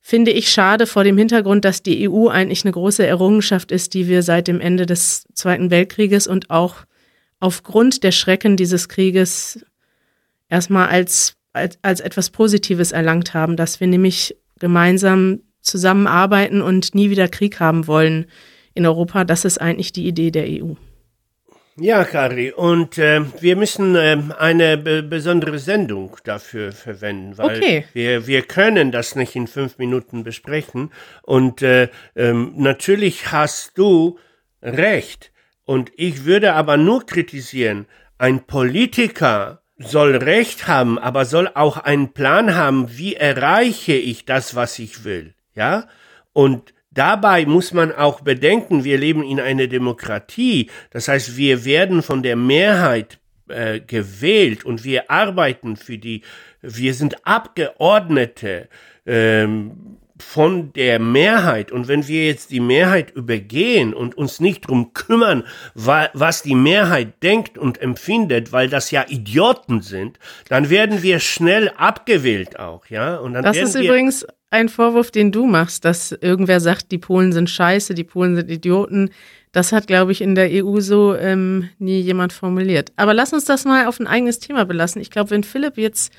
[0.00, 4.08] finde ich schade vor dem Hintergrund, dass die EU eigentlich eine große Errungenschaft ist, die
[4.08, 6.76] wir seit dem Ende des Zweiten Weltkrieges und auch
[7.40, 9.64] aufgrund der Schrecken dieses Krieges
[10.48, 17.10] erstmal als, als, als etwas Positives erlangt haben, dass wir nämlich gemeinsam zusammenarbeiten und nie
[17.10, 18.26] wieder Krieg haben wollen
[18.78, 19.24] in Europa.
[19.24, 20.74] Das ist eigentlich die Idee der EU.
[21.80, 27.84] Ja, Kari, und äh, wir müssen äh, eine be besondere Sendung dafür verwenden, weil okay.
[27.92, 30.90] wir, wir können das nicht in fünf Minuten besprechen.
[31.22, 34.18] Und äh, ähm, natürlich hast du
[34.60, 35.30] recht.
[35.64, 42.12] Und ich würde aber nur kritisieren, ein Politiker soll Recht haben, aber soll auch einen
[42.12, 45.34] Plan haben, wie erreiche ich das, was ich will.
[45.54, 45.86] Ja?
[46.32, 50.68] Und Dabei muss man auch bedenken, wir leben in einer Demokratie.
[50.90, 56.22] Das heißt, wir werden von der Mehrheit äh, gewählt und wir arbeiten für die,
[56.60, 58.68] wir sind Abgeordnete
[59.06, 61.70] ähm, von der Mehrheit.
[61.70, 65.44] Und wenn wir jetzt die Mehrheit übergehen und uns nicht drum kümmern,
[65.76, 70.18] wa was die Mehrheit denkt und empfindet, weil das ja Idioten sind,
[70.48, 73.18] dann werden wir schnell abgewählt auch, ja.
[73.18, 77.32] Und dann das ist übrigens ein Vorwurf, den du machst, dass irgendwer sagt, die Polen
[77.32, 79.10] sind scheiße, die Polen sind Idioten.
[79.52, 82.92] Das hat, glaube ich, in der EU so ähm, nie jemand formuliert.
[82.96, 85.00] Aber lass uns das mal auf ein eigenes Thema belassen.
[85.00, 86.12] Ich glaube, wenn Philipp jetzt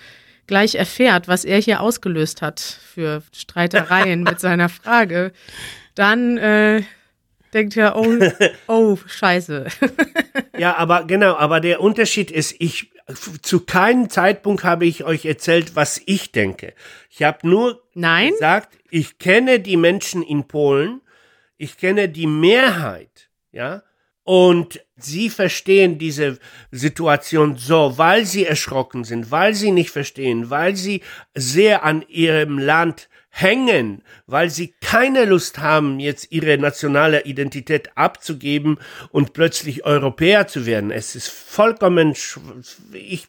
[0.48, 5.32] gleich erfährt, was er hier ausgelöst hat für Streitereien mit seiner Frage,
[5.96, 6.82] dann äh,
[7.54, 8.18] denkt er, oh,
[8.68, 9.68] oh, scheiße.
[10.58, 12.91] ja, aber genau, aber der Unterschied ist, ich
[13.41, 16.74] zu keinem Zeitpunkt habe ich euch erzählt, was ich denke.
[17.10, 18.32] Ich habe nur Nein?
[18.32, 21.02] gesagt, ich kenne die Menschen in Polen,
[21.58, 23.84] ich kenne die Mehrheit, ja,
[24.24, 26.38] und sie verstehen diese
[26.72, 31.02] Situation so, weil sie erschrocken sind, weil sie nicht verstehen, weil sie
[31.34, 38.78] sehr an ihrem Land hängen, weil sie keine Lust haben, jetzt ihre nationale Identität abzugeben
[39.12, 40.92] und plötzlich Europäer zu werden.
[40.92, 42.16] Es ist vollkommen,
[42.94, 43.28] ich,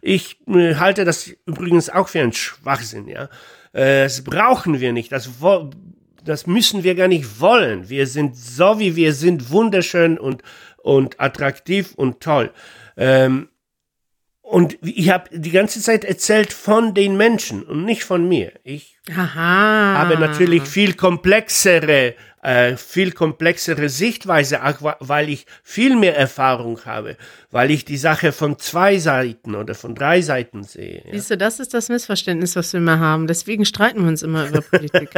[0.00, 3.28] ich äh, halte das übrigens auch für einen Schwachsinn, ja.
[3.72, 5.12] Äh, das brauchen wir nicht.
[5.12, 5.28] Das,
[6.24, 7.88] das müssen wir gar nicht wollen.
[7.88, 10.42] Wir sind so, wie wir sind, wunderschön und,
[10.78, 12.50] und attraktiv und toll.
[12.96, 13.48] Ähm,
[14.50, 18.52] und ich habe die ganze Zeit erzählt von den Menschen und nicht von mir.
[18.64, 19.98] Ich Aha.
[19.98, 27.16] habe natürlich viel komplexere, äh, viel komplexere Sichtweise, auch weil ich viel mehr Erfahrung habe,
[27.52, 31.02] weil ich die Sache von zwei Seiten oder von drei Seiten sehe.
[31.04, 31.12] Ja.
[31.12, 33.28] Siehst du, das ist das Missverständnis, was wir immer haben.
[33.28, 35.10] Deswegen streiten wir uns immer über Politik.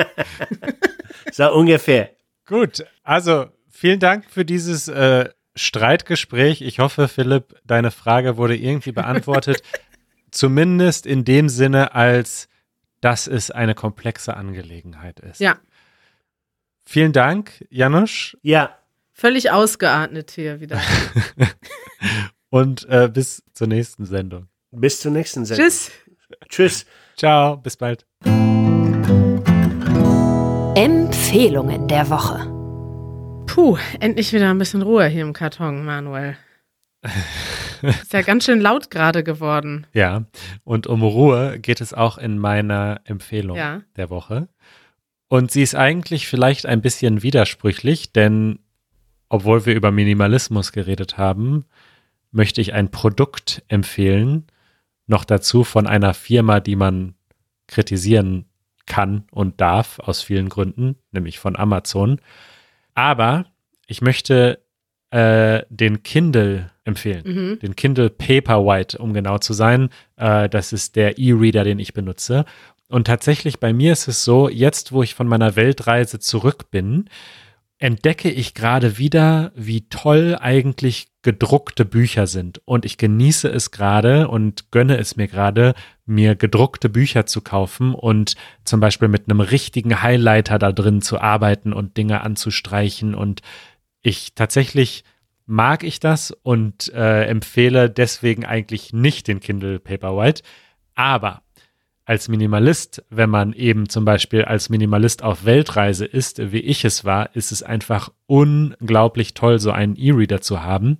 [1.32, 2.10] so ungefähr.
[2.46, 6.62] Gut, also vielen Dank für dieses äh, Streitgespräch.
[6.62, 9.62] Ich hoffe, Philipp, deine Frage wurde irgendwie beantwortet.
[10.30, 12.48] Zumindest in dem Sinne, als
[13.00, 15.40] dass es eine komplexe Angelegenheit ist.
[15.40, 15.58] Ja.
[16.84, 18.36] Vielen Dank, Janusz.
[18.42, 18.78] Ja.
[19.12, 20.80] Völlig ausgeatmet hier wieder.
[22.50, 24.48] Und äh, bis zur nächsten Sendung.
[24.70, 25.66] Bis zur nächsten Sendung.
[25.66, 25.90] Tschüss.
[26.48, 26.86] Tschüss.
[27.16, 28.06] Ciao, bis bald.
[30.74, 32.51] Empfehlungen der Woche.
[33.52, 36.38] Puh, endlich wieder ein bisschen Ruhe hier im Karton, Manuel.
[37.82, 39.86] Ist ja ganz schön laut gerade geworden.
[39.92, 40.24] Ja,
[40.64, 43.82] und um Ruhe geht es auch in meiner Empfehlung Ja.
[43.96, 44.48] der Woche.
[45.28, 48.58] Und sie ist eigentlich vielleicht ein bisschen widersprüchlich, denn
[49.28, 51.66] obwohl wir über Minimalismus geredet haben,
[52.30, 54.46] möchte ich ein Produkt empfehlen,
[55.06, 57.16] noch dazu von einer Firma, die man
[57.66, 58.46] kritisieren
[58.86, 62.18] kann und darf aus vielen Gründen, nämlich von Amazon.
[62.94, 63.46] Aber
[63.86, 64.60] ich möchte
[65.10, 67.22] äh, den Kindle empfehlen.
[67.24, 67.58] Mhm.
[67.60, 69.90] Den Kindle Paperwhite, um genau zu sein.
[70.16, 72.44] Äh, das ist der E-Reader, den ich benutze.
[72.88, 77.08] Und tatsächlich bei mir ist es so, jetzt wo ich von meiner Weltreise zurück bin,
[77.78, 82.60] entdecke ich gerade wieder, wie toll eigentlich gedruckte Bücher sind.
[82.64, 87.94] Und ich genieße es gerade und gönne es mir gerade, mir gedruckte Bücher zu kaufen
[87.94, 93.14] und zum Beispiel mit einem richtigen Highlighter da drin zu arbeiten und Dinge anzustreichen.
[93.14, 93.40] Und
[94.02, 95.04] ich tatsächlich
[95.46, 100.42] mag ich das und äh, empfehle deswegen eigentlich nicht den Kindle Paperwhite.
[100.94, 101.42] Aber
[102.04, 107.04] als Minimalist, wenn man eben zum Beispiel als Minimalist auf Weltreise ist, wie ich es
[107.04, 110.98] war, ist es einfach unglaublich toll, so einen E-Reader zu haben,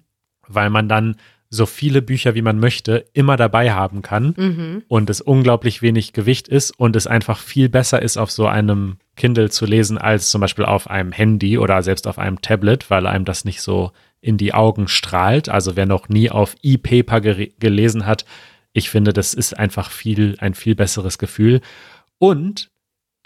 [0.48, 1.16] weil man dann
[1.54, 4.82] so viele Bücher, wie man möchte, immer dabei haben kann Mhm.
[4.88, 8.96] und es unglaublich wenig Gewicht ist und es einfach viel besser ist, auf so einem
[9.16, 13.06] Kindle zu lesen, als zum Beispiel auf einem Handy oder selbst auf einem Tablet, weil
[13.06, 15.50] einem das nicht so in die Augen strahlt.
[15.50, 18.24] Also wer noch nie auf E-Paper gere- gelesen hat,
[18.72, 21.60] ich finde, das ist einfach viel, ein viel besseres Gefühl.
[22.18, 22.70] Und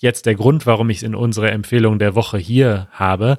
[0.00, 3.38] jetzt der Grund, warum ich es in unsere Empfehlung der Woche hier habe,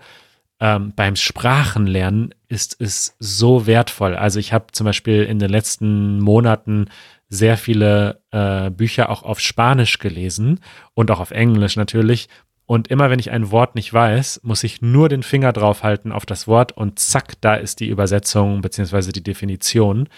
[0.59, 4.15] ähm, beim Sprachenlernen ist es so wertvoll.
[4.15, 6.89] Also ich habe zum Beispiel in den letzten Monaten
[7.29, 10.61] sehr viele äh, Bücher auch auf Spanisch gelesen
[10.93, 12.29] und auch auf Englisch natürlich.
[12.65, 16.25] Und immer wenn ich ein Wort nicht weiß, muss ich nur den Finger draufhalten auf
[16.25, 20.09] das Wort und zack, da ist die Übersetzung beziehungsweise die Definition.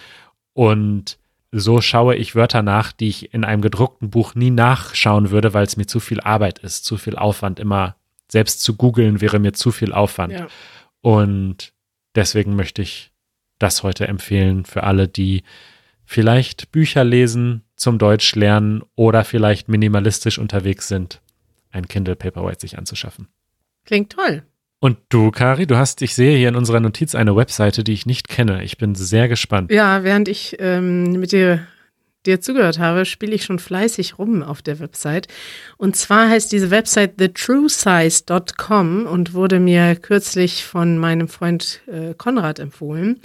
[0.53, 1.19] Und
[1.51, 5.65] so schaue ich Wörter nach, die ich in einem gedruckten Buch nie nachschauen würde, weil
[5.65, 7.59] es mir zu viel Arbeit ist, zu viel Aufwand.
[7.59, 7.95] Immer
[8.31, 10.33] selbst zu googeln wäre mir zu viel Aufwand.
[10.33, 10.47] Ja.
[11.01, 11.73] Und
[12.15, 13.11] deswegen möchte ich
[13.57, 15.43] das heute empfehlen für alle, die
[16.05, 21.21] vielleicht Bücher lesen, zum Deutsch lernen oder vielleicht minimalistisch unterwegs sind,
[21.71, 23.27] ein Kindle Paperwhite sich anzuschaffen.
[23.85, 24.43] Klingt toll.
[24.79, 28.05] Und du, Kari, du hast, ich sehe hier in unserer Notiz eine Webseite, die ich
[28.05, 28.63] nicht kenne.
[28.63, 29.71] Ich bin sehr gespannt.
[29.71, 31.67] Ja, während ich ähm, mit dir,
[32.25, 35.27] dir zugehört habe, spiele ich schon fleißig rum auf der Website.
[35.77, 42.59] Und zwar heißt diese Website thetruesize.com und wurde mir kürzlich von meinem Freund äh, Konrad
[42.59, 43.19] empfohlen.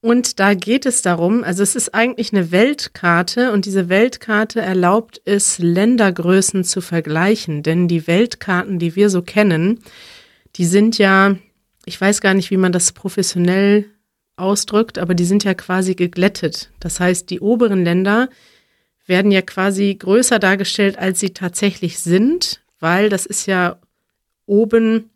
[0.00, 5.20] Und da geht es darum, also es ist eigentlich eine Weltkarte und diese Weltkarte erlaubt
[5.24, 7.64] es, Ländergrößen zu vergleichen.
[7.64, 9.80] Denn die Weltkarten, die wir so kennen,
[10.54, 11.36] die sind ja,
[11.84, 13.86] ich weiß gar nicht, wie man das professionell
[14.38, 16.70] ausdrückt, aber die sind ja quasi geglättet.
[16.80, 18.28] Das heißt, die oberen Länder
[19.06, 23.78] werden ja quasi größer dargestellt, als sie tatsächlich sind, weil das ist ja
[24.46, 25.10] oben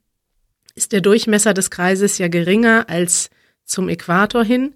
[0.74, 3.28] ist der Durchmesser des Kreises ja geringer als
[3.64, 4.74] zum Äquator hin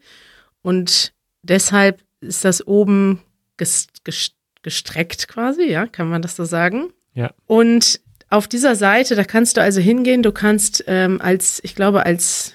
[0.60, 3.22] und deshalb ist das oben
[3.56, 4.32] ges ges
[4.62, 6.92] gestreckt quasi, ja, kann man das so sagen?
[7.14, 7.30] Ja.
[7.46, 12.04] Und auf dieser Seite, da kannst du also hingehen, du kannst ähm, als, ich glaube,
[12.04, 12.52] als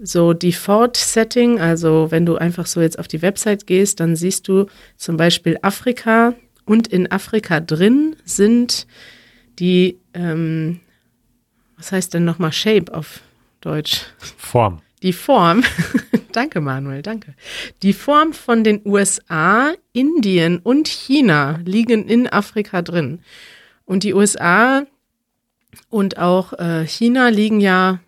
[0.00, 4.66] so Default-Setting, also wenn du einfach so jetzt auf die Website gehst, dann siehst du
[4.96, 6.34] zum Beispiel Afrika
[6.64, 8.86] und in Afrika drin sind
[9.58, 10.80] die, ähm,
[11.76, 13.20] was heißt denn nochmal Shape auf
[13.60, 14.06] Deutsch?
[14.18, 14.80] Form.
[15.02, 15.64] Die Form,
[16.32, 17.34] danke Manuel, danke.
[17.82, 23.20] Die Form von den USA, Indien und China liegen in Afrika drin.
[23.84, 24.86] Und die USA
[25.90, 28.00] und auch äh, China liegen ja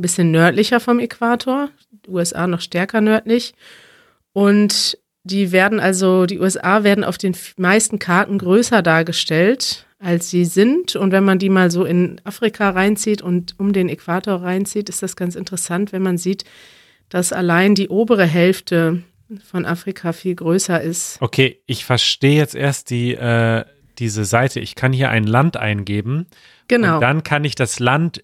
[0.00, 1.68] ein bisschen nördlicher vom Äquator,
[2.06, 3.54] die USA noch stärker nördlich.
[4.32, 10.46] Und die werden also, die USA werden auf den meisten Karten größer dargestellt, als sie
[10.46, 10.96] sind.
[10.96, 15.02] Und wenn man die mal so in Afrika reinzieht und um den Äquator reinzieht, ist
[15.02, 16.44] das ganz interessant, wenn man sieht,
[17.10, 19.02] dass allein die obere Hälfte
[19.44, 21.18] von Afrika viel größer ist.
[21.20, 23.64] Okay, ich verstehe jetzt erst die, äh,
[23.98, 24.60] diese Seite.
[24.60, 26.26] Ich kann hier ein Land eingeben.
[26.68, 26.94] Genau.
[26.94, 28.22] Und dann kann ich das Land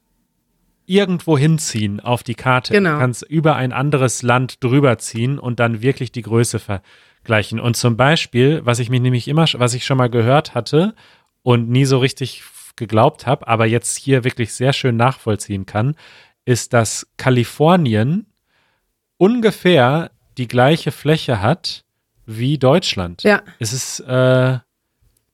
[0.87, 2.73] irgendwo hinziehen auf die Karte.
[2.73, 2.95] Genau.
[2.95, 7.61] Du kannst über ein anderes Land drüber ziehen und dann wirklich die Größe vergleichen.
[7.61, 10.95] Und zum Beispiel, was ich mich nämlich immer, was ich schon mal gehört hatte
[11.43, 12.43] und nie so richtig
[12.77, 15.97] geglaubt habe, aber jetzt hier wirklich sehr schön nachvollziehen kann,
[16.45, 18.27] ist, dass Kalifornien
[19.17, 21.85] ungefähr die gleiche Fläche hat
[22.27, 23.23] wie Deutschland.
[23.23, 24.59] Ja, Es ist äh,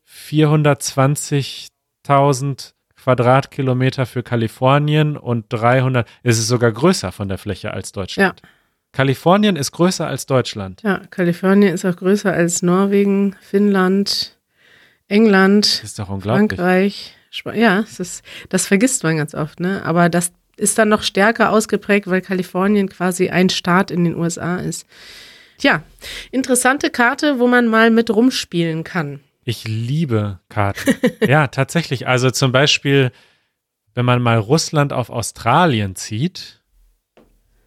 [0.08, 8.40] 420.000 Quadratkilometer für Kalifornien und 300, es ist sogar größer von der Fläche als Deutschland.
[8.92, 10.82] Kalifornien ist größer als Deutschland.
[10.82, 14.38] ja, Kalifornien ist auch größer als Norwegen, Finnland,
[15.08, 16.58] England, Das ist doch unglaublich.
[16.58, 17.14] Frankreich.
[17.32, 19.82] Sp ja, es ist, das vergisst man ganz oft, ne?
[19.84, 24.56] Aber das ist dann noch stärker ausgeprägt, weil Kalifornien quasi ein Staat in den USA
[24.58, 24.86] ist.
[25.56, 25.82] Tja,
[26.30, 29.20] interessante Karte, wo man mal mit rumspielen kann.
[29.44, 30.94] Ich liebe Karten.
[31.26, 32.06] ja, tatsächlich.
[32.06, 33.12] Also zum Beispiel,
[33.94, 36.62] wenn man mal Russland auf Australien zieht,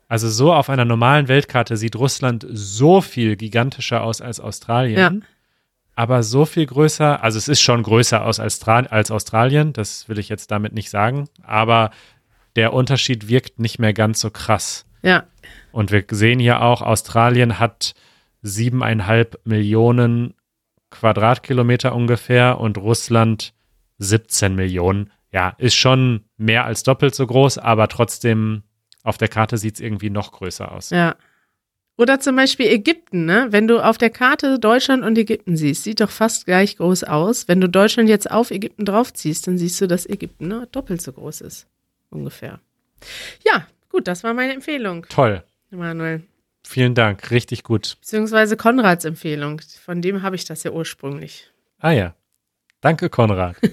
[0.07, 4.97] also so auf einer normalen Weltkarte sieht Russland so viel gigantischer aus als Australien.
[4.97, 5.11] Ja.
[5.95, 10.19] Aber so viel größer, also es ist schon größer aus als, als Australien, das will
[10.19, 11.91] ich jetzt damit nicht sagen, aber
[12.57, 14.85] der Unterschied wirkt nicht mehr ganz so krass.
[15.01, 15.25] Ja,
[15.71, 17.93] Und wir sehen hier auch, Australien hat
[18.41, 20.33] siebeneinhalb Millionen
[20.99, 23.53] Quadratkilometer ungefähr und Russland
[23.99, 25.11] 17 Millionen.
[25.31, 28.63] Ja, ist schon mehr als doppelt so groß, aber trotzdem
[29.03, 30.89] auf der Karte sieht es irgendwie noch größer aus.
[30.89, 31.15] ja.
[31.97, 33.47] Oder zum Beispiel Ägypten, ne?
[33.51, 37.47] Wenn du auf der Karte Deutschland und Ägypten siehst, sieht doch fast gleich groß aus.
[37.47, 41.13] Wenn du Deutschland jetzt auf Ägypten draufziehst, dann siehst du, dass Ägypten ne, doppelt so
[41.13, 41.67] groß ist.
[42.09, 42.59] Ungefähr.
[43.45, 45.41] Ja, gut, das war meine Empfehlung, Toll.
[45.71, 46.23] Manuel.
[46.67, 47.29] Vielen Dank.
[47.31, 47.97] Richtig gut.
[48.01, 49.61] Beziehungsweise Konrads Empfehlung.
[49.83, 51.51] Von dem habe ich das ja ursprünglich.
[51.79, 52.15] Ah ja.
[52.81, 53.55] Danke, Konrad.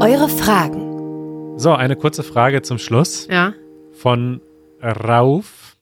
[0.00, 1.58] Eure Fragen.
[1.58, 3.52] So, eine kurze Frage zum Schluss Ja.
[3.92, 4.40] von
[4.80, 5.76] Rauf,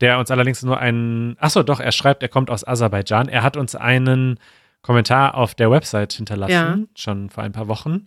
[0.00, 3.28] der uns allerdings nur einen, achso, doch, er schreibt, er kommt aus Aserbaidschan.
[3.28, 4.38] Er hat uns einen
[4.82, 6.78] Kommentar auf der Website hinterlassen, Ja.
[6.94, 8.06] schon vor ein paar Wochen,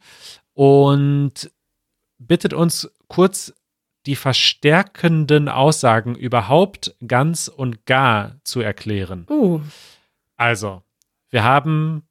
[0.54, 1.52] und
[2.18, 3.54] bittet uns kurz
[4.06, 9.26] die verstärkenden Aussagen überhaupt ganz und gar zu erklären.
[9.30, 9.62] Uh,
[10.38, 10.82] Also,
[11.30, 12.04] wir haben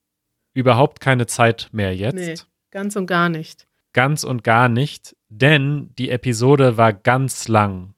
[0.55, 2.15] überhaupt keine Zeit mehr jetzt.
[2.15, 2.35] nee,
[2.71, 3.67] ganz und gar nicht.
[3.93, 7.95] Ganz und gar nicht, denn die Episode war ganz lang.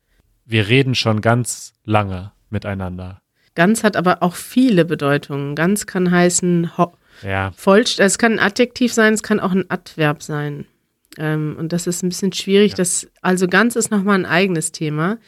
[0.47, 3.21] Wir reden schon ganz lange miteinander.
[3.55, 5.55] Ganz hat aber auch viele Bedeutungen.
[5.55, 9.71] Ganz kann heißen ho- Ja, vollst es kann ein Adjektiv sein, es kann auch ein
[9.71, 10.65] Adverb sein.
[11.19, 12.73] Ähm, und das ist ein bisschen schwierig.
[12.73, 12.77] Ja.
[12.77, 15.19] Das, also ganz ist nochmal ein eigenes Thema.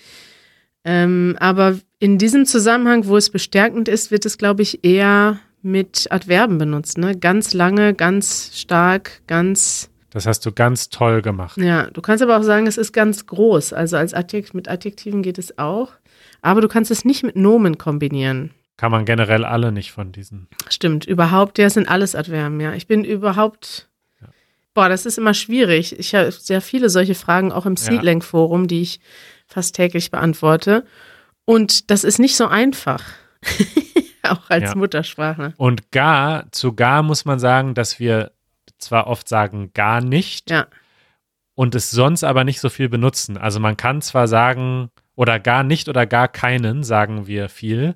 [0.85, 6.09] Ähm, aber in diesem Zusammenhang, wo es bestärkend ist, wird es, glaube ich, eher mit
[6.11, 6.99] Adverben benutzt.
[6.99, 7.17] Ne?
[7.17, 9.91] Ganz lange, ganz stark, ganz.
[10.11, 11.57] das hast du ganz toll gemacht.
[11.57, 13.73] Ja, du kannst aber auch sagen, es ist ganz groß.
[13.73, 15.93] Also als Adjekt, mit Adjektiven geht es auch.
[16.43, 18.51] Aber du kannst es nicht mit Nomen kombinieren.
[18.77, 20.49] Kann man generell alle nicht von diesen.
[20.69, 22.75] Stimmt, überhaupt, ja, sind alles Adverben, ja.
[22.75, 23.89] Ich bin überhaupt.
[24.75, 25.99] Boah, das ist immer schwierig.
[25.99, 27.77] Ich habe sehr viele solche Fragen auch im.
[27.77, 29.01] Seedling-Forum, die ich
[29.47, 30.85] fast täglich beantworte.
[31.45, 33.03] Und das ist nicht so einfach.
[34.23, 34.75] auch als Ja.
[34.75, 35.55] Muttersprache.
[35.57, 38.33] Und gar, zu gar muss man sagen, dass wir
[38.79, 40.67] zwar oft sagen gar nicht Ja,
[41.55, 43.37] und es sonst aber nicht so viel benutzen.
[43.37, 47.95] Also man kann zwar sagen, oder gar nicht oder gar keinen, sagen wir viel.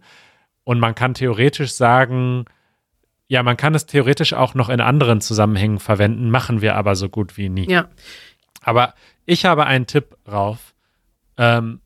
[0.65, 2.45] Und man kann theoretisch sagen,
[3.29, 7.09] ja, man kann es theoretisch auch noch in anderen Zusammenhängen verwenden, machen wir aber so
[7.09, 7.71] gut wie nie.
[7.71, 7.89] ja,
[8.63, 8.95] Aber
[9.27, 10.75] ich habe einen Tipp rauf.
[11.37, 11.81] Ähm,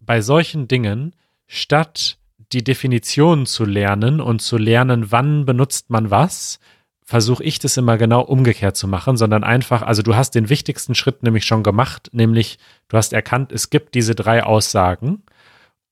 [0.00, 1.14] bei solchen Dingen,
[1.46, 2.18] statt
[2.52, 6.60] die Definition zu lernen und zu lernen, wann benutzt man was,
[7.04, 10.94] versuche ich das immer genau umgekehrt zu machen, sondern einfach, also du hast den wichtigsten
[10.94, 12.58] Schritt nämlich schon gemacht, nämlich
[12.88, 15.22] du hast erkannt, es gibt diese drei Aussagen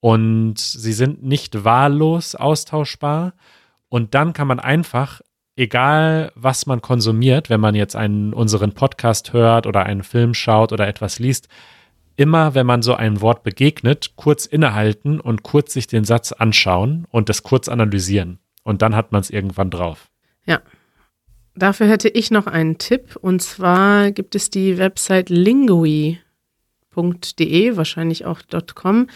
[0.01, 3.33] und sie sind nicht wahllos austauschbar
[3.91, 5.21] und dann kann man einfach
[5.57, 10.73] egal was man konsumiert, wenn man jetzt einen unseren Podcast hört oder einen Film schaut
[10.73, 11.49] oder etwas liest,
[12.17, 17.07] immer wenn man so einem Wort begegnet, kurz innehalten und kurz sich den Satz anschauen
[17.11, 20.09] und das kurz analysieren und dann hat man es irgendwann drauf.
[20.47, 20.63] ja.
[21.57, 23.17] Dafür hätte ich noch einen Tipp.
[23.17, 26.17] Und zwar gibt es die Website lingui.de,
[27.77, 28.41] wahrscheinlich auch
[28.75, 29.09] .com.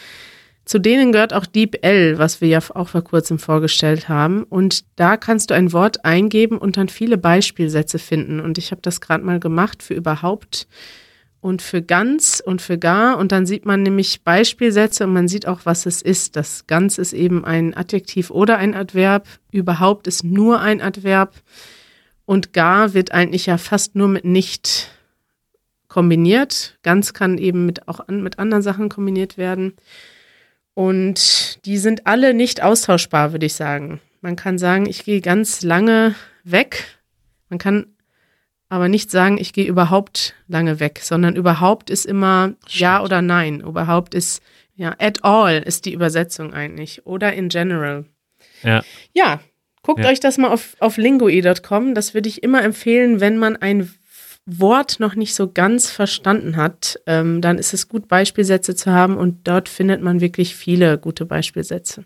[0.65, 4.45] Zu denen gehört auch DeepL, was wir ja auch vor kurzem vorgestellt haben.
[4.45, 8.41] Und da kannst du ein Wort eingeben und dann viele Beispielsätze finden.
[8.41, 10.67] Und ich habe das gerade mal gemacht für überhaupt
[11.43, 13.19] und für ganz und für gar.
[13.19, 16.37] Und dann sieht man nämlich Beispielsätze und man sieht auch, was es ist.
[16.37, 19.29] Das ganz ist eben ein Adjektiv oder ein Adverb.
[19.51, 21.35] Überhaupt ist nur ein Adverb.
[22.25, 24.91] Und gar wird eigentlich ja fast nur mit nicht
[25.89, 26.79] kombiniert.
[26.83, 29.75] Ganz kann eben mit auch an, mit anderen Sachen kombiniert werden.
[30.75, 34.01] Und die sind alle nicht austauschbar, würde ich sagen.
[34.21, 36.85] Man kann sagen, ich gehe ganz lange weg.
[37.49, 37.87] Man kann
[38.69, 43.05] aber nicht sagen, ich gehe überhaupt lange weg, sondern überhaupt ist immer ja Stimmt.
[43.05, 43.61] oder nein.
[43.61, 44.43] Überhaupt ist
[44.75, 48.07] ja at all ist die Übersetzung eigentlich oder in general.
[48.65, 48.83] Ja.
[49.13, 49.41] Ja,
[49.83, 50.09] guckt Ja.
[50.11, 51.95] euch das mal auf, auf lingui.com.
[51.95, 53.89] Das würde ich immer empfehlen, wenn man ein
[54.47, 57.01] Wort noch nicht so ganz verstanden hat.
[57.07, 61.25] Ähm, dann ist es gut, Beispielsätze zu haben und dort findet man wirklich viele gute
[61.27, 62.05] Beispielsätze.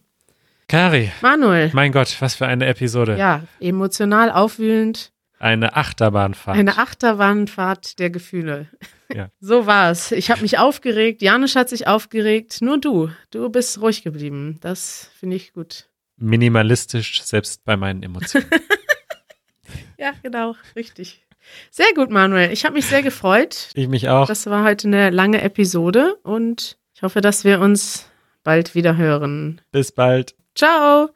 [0.69, 3.16] Kari, Manuel, mein Gott, was für eine Episode.
[3.16, 6.59] ja, emotional aufwühlend, Eine Achterbahnfahrt.
[6.59, 8.66] eine Achterbahnfahrt der Gefühle.
[9.15, 9.31] Ja.
[9.40, 10.12] So war's.
[10.12, 13.09] Ich habe mich aufgeregt, Janusz hat sich aufgeregt, nur du.
[13.31, 14.59] Du bist ruhig geblieben.
[14.60, 15.89] Das finde ich gut.
[16.19, 18.44] Minimalistisch, selbst bei meinen Emotionen.
[19.98, 21.24] Ja, genau, richtig.
[21.70, 22.52] Sehr gut, Manuel.
[22.52, 23.70] Ich habe mich sehr gefreut.
[23.74, 24.26] ich mich auch.
[24.26, 28.06] Das war heute eine lange Episode und ich hoffe, dass wir uns
[28.42, 29.60] bald wieder hören.
[29.70, 30.34] Bis bald.
[30.54, 31.10] Ciao!